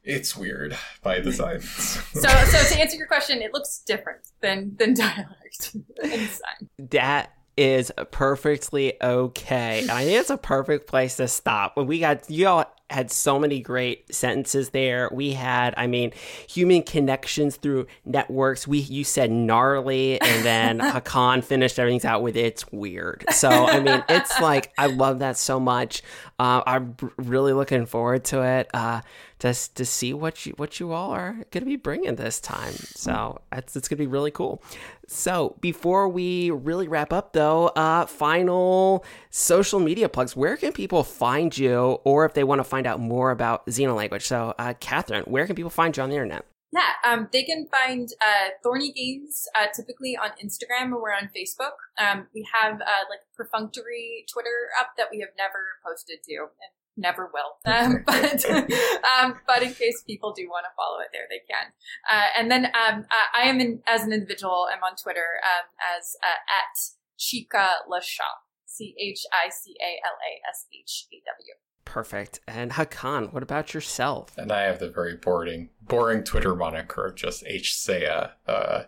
it's 0.03 0.37
weird 0.37 0.77
by 1.03 1.19
design. 1.19 1.59
so 1.61 2.29
so 2.29 2.75
to 2.75 2.79
answer 2.79 2.95
your 2.95 3.07
question, 3.07 3.41
it 3.41 3.53
looks 3.53 3.79
different 3.85 4.27
than 4.41 4.75
than 4.77 4.93
dialect 4.93 5.75
and 6.03 6.11
design. 6.11 6.69
that 6.77 7.33
is 7.57 7.91
perfectly 8.11 8.93
okay. 9.01 9.85
I 9.89 10.05
think 10.05 10.19
it's 10.19 10.29
a 10.29 10.37
perfect 10.37 10.87
place 10.87 11.17
to 11.17 11.27
stop. 11.27 11.75
When 11.75 11.87
we 11.87 11.99
got 11.99 12.29
you 12.29 12.47
all 12.47 12.65
had 12.89 13.11
so 13.11 13.37
many 13.37 13.59
great 13.59 14.13
sentences 14.13 14.69
there. 14.69 15.09
We 15.11 15.33
had, 15.33 15.73
I 15.77 15.87
mean, 15.87 16.13
human 16.47 16.83
connections 16.83 17.57
through 17.57 17.87
networks. 18.05 18.67
We 18.67 18.79
you 18.79 19.03
said 19.03 19.31
gnarly, 19.31 20.21
and 20.21 20.45
then 20.45 20.79
Hakan 20.79 21.43
finished 21.43 21.79
everything 21.79 22.09
out 22.09 22.21
with 22.21 22.37
it's 22.37 22.71
weird. 22.71 23.25
So 23.31 23.49
I 23.49 23.79
mean, 23.79 24.03
it's 24.09 24.39
like 24.39 24.71
I 24.77 24.87
love 24.87 25.19
that 25.19 25.37
so 25.37 25.59
much. 25.59 26.01
Uh, 26.39 26.61
I'm 26.65 26.95
really 27.17 27.53
looking 27.53 27.85
forward 27.85 28.23
to 28.25 28.43
it. 28.43 28.69
Uh, 28.73 29.01
just 29.39 29.75
to 29.75 29.85
see 29.85 30.13
what 30.13 30.45
you 30.45 30.53
what 30.57 30.79
you 30.79 30.91
all 30.91 31.11
are 31.11 31.33
going 31.51 31.61
to 31.61 31.65
be 31.65 31.75
bringing 31.75 32.15
this 32.15 32.39
time. 32.39 32.73
So 32.73 33.41
it's 33.51 33.75
it's 33.75 33.87
going 33.87 33.97
to 33.97 34.03
be 34.03 34.07
really 34.07 34.31
cool. 34.31 34.63
So 35.07 35.55
before 35.61 36.09
we 36.09 36.51
really 36.51 36.87
wrap 36.89 37.13
up, 37.13 37.31
though, 37.31 37.67
uh, 37.67 38.05
final 38.07 39.05
social 39.29 39.79
media 39.79 40.09
plugs. 40.09 40.35
Where 40.35 40.57
can 40.57 40.73
people 40.73 41.03
find 41.03 41.57
you, 41.57 41.99
or 42.03 42.25
if 42.25 42.33
they 42.33 42.43
want 42.43 42.59
to 42.59 42.63
find 42.65 42.76
out 42.85 42.99
more 42.99 43.31
about 43.31 43.65
Xenolanguage? 43.67 44.23
So, 44.23 44.53
uh, 44.59 44.73
Kathryn, 44.79 45.27
where 45.27 45.45
can 45.47 45.55
people 45.55 45.71
find 45.71 45.95
you 45.95 46.03
on 46.03 46.09
the 46.09 46.15
internet? 46.15 46.45
Yeah, 46.71 46.99
um, 47.05 47.29
they 47.31 47.43
can 47.43 47.67
find 47.71 48.09
uh, 48.21 48.49
Thorny 48.61 48.91
Games 48.91 49.47
uh, 49.55 49.67
typically 49.73 50.17
on 50.17 50.31
Instagram 50.43 50.91
and 50.91 51.01
we're 51.01 51.15
on 51.15 51.29
Facebook. 51.35 51.79
Um, 51.97 52.27
we 52.35 52.45
have 52.53 52.81
uh, 52.81 53.07
like 53.09 53.23
perfunctory 53.37 54.25
Twitter 54.31 54.69
up 54.79 54.89
that 54.97 55.07
we 55.09 55.19
have 55.19 55.29
never 55.37 55.79
posted 55.85 56.23
to 56.25 56.35
and 56.35 56.71
never 56.97 57.31
will. 57.33 57.55
Um, 57.67 58.03
but 58.05 58.43
um, 58.45 59.39
but 59.45 59.61
in 59.61 59.73
case 59.73 60.03
people 60.05 60.33
do 60.33 60.49
want 60.49 60.65
to 60.65 60.75
follow 60.75 60.99
it 60.99 61.07
there, 61.13 61.27
they 61.29 61.41
can. 61.47 61.71
Uh, 62.09 62.27
and 62.37 62.51
then 62.51 62.65
um, 62.65 63.05
uh, 63.11 63.27
I 63.33 63.43
am 63.47 63.59
in, 63.59 63.81
as 63.87 64.03
an 64.03 64.11
individual. 64.11 64.67
I'm 64.71 64.83
on 64.83 64.97
Twitter 64.97 65.39
um, 65.43 65.69
as 65.97 66.15
uh, 66.23 66.41
at 66.51 66.75
Chica 67.17 67.85
Lasha. 67.89 68.43
C 68.65 68.93
H 68.99 69.25
I 69.33 69.49
C 69.49 69.73
A 69.81 69.97
L 70.05 70.17
A 70.21 70.31
S 70.49 70.65
H 70.73 71.07
A 71.11 71.17
W. 71.25 71.55
Perfect. 71.87 72.41
And 72.47 72.71
Hakan, 72.71 73.31
what 73.31 73.43
about 73.43 73.73
yourself? 73.73 74.37
and 74.37 74.51
I 74.51 74.63
have 74.63 74.79
the 74.79 74.89
very 74.89 75.15
boring 75.15 75.69
boring 75.81 76.23
Twitter 76.25 76.53
moniker 76.53 77.05
of 77.05 77.15
just 77.15 77.43
H 77.47 77.73
Saya, 77.75 78.31
uh 78.45 78.83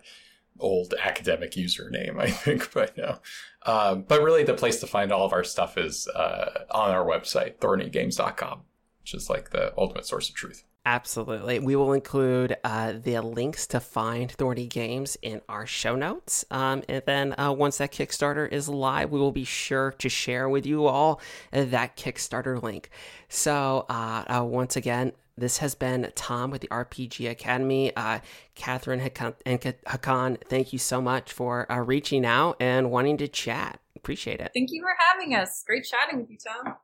old 0.59 0.93
academic 1.01 1.51
username, 1.53 2.19
I 2.27 2.29
think 2.29 2.73
by 2.73 2.89
now. 2.97 3.21
Um, 3.65 4.03
but 4.07 4.21
really 4.21 4.43
the 4.43 4.53
place 4.53 4.79
to 4.81 4.87
find 4.87 5.11
all 5.11 5.25
of 5.25 5.31
our 5.31 5.45
stuff 5.45 5.77
is 5.77 6.07
uh, 6.09 6.65
on 6.71 6.91
our 6.91 7.05
website, 7.05 7.57
thornygames.com, 7.59 8.63
which 9.01 9.13
is 9.13 9.29
like 9.29 9.51
the 9.51 9.73
ultimate 9.77 10.05
source 10.05 10.27
of 10.29 10.35
truth. 10.35 10.65
Absolutely. 10.89 11.59
We 11.59 11.75
will 11.75 11.93
include 11.93 12.57
uh, 12.63 12.93
the 12.93 13.19
links 13.19 13.67
to 13.67 13.79
find 13.79 14.31
Thorny 14.31 14.65
Games 14.65 15.17
in 15.21 15.39
our 15.47 15.67
show 15.67 15.95
notes. 15.95 16.45
Um, 16.49 16.81
and 16.89 17.03
then 17.05 17.39
uh, 17.39 17.51
once 17.51 17.77
that 17.77 17.91
Kickstarter 17.91 18.51
is 18.51 18.67
live, 18.67 19.11
we 19.11 19.19
will 19.19 19.31
be 19.31 19.43
sure 19.43 19.91
to 19.99 20.09
share 20.09 20.49
with 20.49 20.65
you 20.65 20.87
all 20.87 21.21
that 21.51 21.95
Kickstarter 21.95 22.59
link. 22.59 22.89
So, 23.27 23.85
uh, 23.87 24.23
uh, 24.39 24.43
once 24.43 24.75
again, 24.75 25.11
this 25.37 25.59
has 25.59 25.75
been 25.75 26.11
Tom 26.15 26.49
with 26.49 26.61
the 26.61 26.67
RPG 26.69 27.29
Academy. 27.29 27.95
Uh, 27.95 28.17
Kathryn 28.55 28.99
Hakan, 28.99 29.35
and 29.45 29.61
Hakan, 29.61 30.41
thank 30.45 30.73
you 30.73 30.79
so 30.79 30.99
much 30.99 31.31
for 31.31 31.71
uh, 31.71 31.77
reaching 31.81 32.25
out 32.25 32.57
and 32.59 32.89
wanting 32.89 33.17
to 33.17 33.27
chat. 33.27 33.79
Appreciate 33.95 34.39
it. 34.39 34.49
Thank 34.55 34.71
you 34.71 34.81
for 34.81 34.95
having 34.97 35.35
us. 35.35 35.63
Great 35.67 35.85
chatting 35.85 36.19
with 36.19 36.31
you, 36.31 36.37
Tom. 36.37 36.77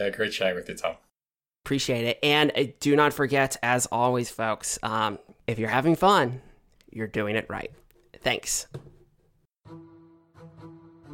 Yeah, 0.00 0.08
great 0.08 0.32
chatting 0.32 0.54
with 0.54 0.70
you, 0.70 0.76
Tom. 0.76 0.94
Appreciate 1.70 2.04
it. 2.04 2.18
And 2.24 2.50
uh, 2.56 2.64
do 2.80 2.96
not 2.96 3.12
forget, 3.12 3.56
as 3.62 3.86
always, 3.92 4.28
folks, 4.28 4.76
um, 4.82 5.20
if 5.46 5.56
you're 5.56 5.68
having 5.68 5.94
fun, 5.94 6.42
you're 6.90 7.06
doing 7.06 7.36
it 7.36 7.46
right. 7.48 7.70
Thanks. 8.22 8.66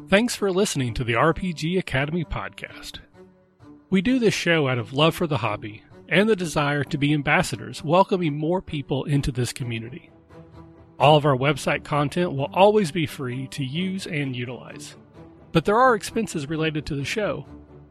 Thanks 0.09 0.35
for 0.35 0.51
listening 0.51 0.95
to 0.95 1.03
the 1.03 1.13
RPG 1.13 1.77
Academy 1.77 2.25
podcast. 2.25 2.93
We 3.91 4.01
do 4.01 4.17
this 4.17 4.33
show 4.33 4.67
out 4.67 4.79
of 4.79 4.93
love 4.93 5.13
for 5.13 5.27
the 5.27 5.37
hobby 5.37 5.83
and 6.09 6.27
the 6.27 6.35
desire 6.35 6.83
to 6.85 6.97
be 6.97 7.13
ambassadors, 7.13 7.83
welcoming 7.83 8.35
more 8.35 8.59
people 8.59 9.03
into 9.03 9.31
this 9.31 9.53
community. 9.53 10.09
All 10.97 11.15
of 11.17 11.25
our 11.27 11.37
website 11.37 11.83
content 11.83 12.33
will 12.33 12.49
always 12.51 12.91
be 12.91 13.05
free 13.05 13.45
to 13.49 13.63
use 13.63 14.07
and 14.07 14.35
utilize. 14.35 14.95
but 15.51 15.65
there 15.65 15.77
are 15.77 15.93
expenses 15.93 16.49
related 16.49 16.83
to 16.87 16.95
the 16.95 17.05
show. 17.05 17.45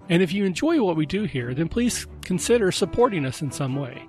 And 0.09 0.23
if 0.23 0.33
you 0.33 0.45
enjoy 0.45 0.83
what 0.83 0.97
we 0.97 1.07
do 1.07 1.25
here, 1.25 1.55
then 1.55 1.69
please 1.69 2.07
consider 2.23 2.71
supporting 2.71 3.27
us 3.27 3.43
in 3.43 3.51
some 3.51 3.77
way. 3.77 4.09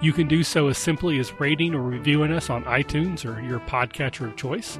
You 0.00 0.12
can 0.12 0.28
do 0.28 0.42
so 0.42 0.68
as 0.68 0.78
simply 0.78 1.18
as 1.18 1.38
rating 1.40 1.74
or 1.74 1.82
reviewing 1.82 2.32
us 2.32 2.50
on 2.50 2.64
iTunes 2.64 3.24
or 3.24 3.40
your 3.40 3.60
podcatcher 3.60 4.26
of 4.26 4.36
choice. 4.36 4.78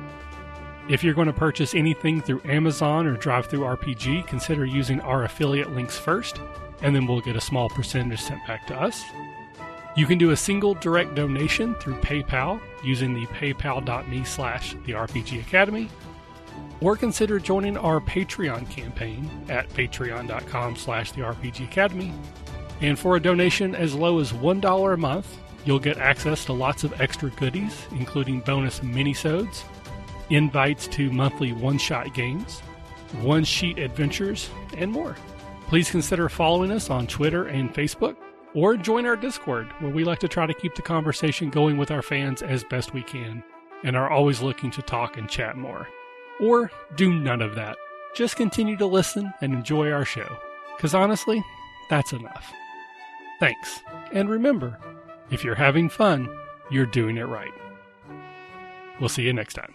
If 0.89 1.03
you're 1.03 1.15
going 1.15 1.29
to 1.29 1.33
purchase 1.33 1.75
anything 1.75 2.21
through 2.21 2.43
Amazon 2.45 3.07
or 3.07 3.17
DriveThruRPG, 3.17 4.27
consider 4.27 4.67
using 4.67 5.01
our 5.01 5.25
affiliate 5.25 5.73
links 5.73 5.99
first, 5.99 6.41
and 6.83 6.95
then 6.95 7.07
we'll 7.07 7.23
get 7.23 7.37
a 7.37 7.41
small 7.41 7.71
percentage 7.71 8.21
sent 8.21 8.47
back 8.47 8.67
to 8.67 8.79
us. 8.79 9.03
You 9.97 10.07
can 10.07 10.19
do 10.19 10.33
a 10.33 10.37
single 10.37 10.75
direct 10.75 11.15
donation 11.15 11.75
through 11.77 12.01
PayPal 12.01 12.61
using 12.83 13.15
the 13.15 13.27
paypal.me 13.29 14.25
slash 14.25 14.75
the 14.85 14.93
RPG 14.93 15.41
Academy, 15.41 15.89
or 16.81 16.97
consider 16.97 17.39
joining 17.39 17.77
our 17.77 18.01
Patreon 18.01 18.69
campaign 18.71 19.31
at 19.49 19.69
patreon.com 19.71 20.77
slash 20.77 21.13
the 21.13 21.23
RPG 21.23 21.65
Academy. 21.65 22.13
And 22.81 22.99
for 22.99 23.17
a 23.17 23.21
donation 23.21 23.75
as 23.75 23.95
low 23.95 24.19
as 24.19 24.33
$1 24.33 24.93
a 24.93 24.97
month, 24.97 25.39
you'll 25.65 25.79
get 25.79 25.99
access 25.99 26.45
to 26.47 26.53
lots 26.53 26.85
of 26.85 27.01
extra 27.01 27.31
goodies, 27.31 27.87
including 27.93 28.41
bonus 28.41 28.81
minisodes, 28.81 29.65
invites 30.31 30.87
to 30.89 31.11
monthly 31.11 31.53
one-shot 31.53 32.13
games, 32.15 32.61
one-sheet 33.21 33.79
adventures, 33.79 34.51
and 34.77 34.91
more. 34.91 35.17
Please 35.69 35.91
consider 35.91 36.29
following 36.29 36.71
us 36.71 36.91
on 36.91 37.07
Twitter 37.07 37.47
and 37.47 37.73
Facebook, 37.73 38.17
or 38.55 38.77
join 38.77 39.07
our 39.07 39.17
Discord, 39.17 39.67
where 39.79 39.91
we 39.91 40.05
like 40.05 40.21
to 40.21 40.29
try 40.29 40.47
to 40.47 40.55
keep 40.55 40.75
the 40.75 40.83
conversation 40.83 41.51
going 41.51 41.77
with 41.77 41.91
our 41.91 42.03
fans 42.03 42.43
as 42.43 42.65
best 42.65 42.93
we 42.93 43.03
can, 43.03 43.43
and 43.83 43.97
are 43.97 44.11
always 44.11 44.43
looking 44.43 44.71
to 44.73 44.83
talk 44.83 45.17
and 45.17 45.29
chat 45.29 45.57
more. 45.57 45.89
Or 46.41 46.71
do 46.97 47.13
none 47.13 47.43
of 47.43 47.55
that. 47.55 47.77
Just 48.15 48.37
continue 48.37 48.77
to 48.77 48.87
listen 48.87 49.33
and 49.41 49.53
enjoy 49.53 49.91
our 49.91 50.05
show. 50.05 50.37
Because 50.77 50.95
honestly, 50.95 51.43
that's 51.91 52.13
enough. 52.13 52.53
Thanks. 53.41 53.81
And 54.13 54.29
remember, 54.29 54.79
if 55.31 55.45
you're 55.45 55.55
having 55.55 55.89
fun, 55.89 56.29
you're 56.71 56.87
doing 56.87 57.17
it 57.17 57.25
right. 57.25 57.53
We'll 59.01 59.09
see 59.09 59.23
you 59.23 59.33
next 59.33 59.55
time. 59.55 59.75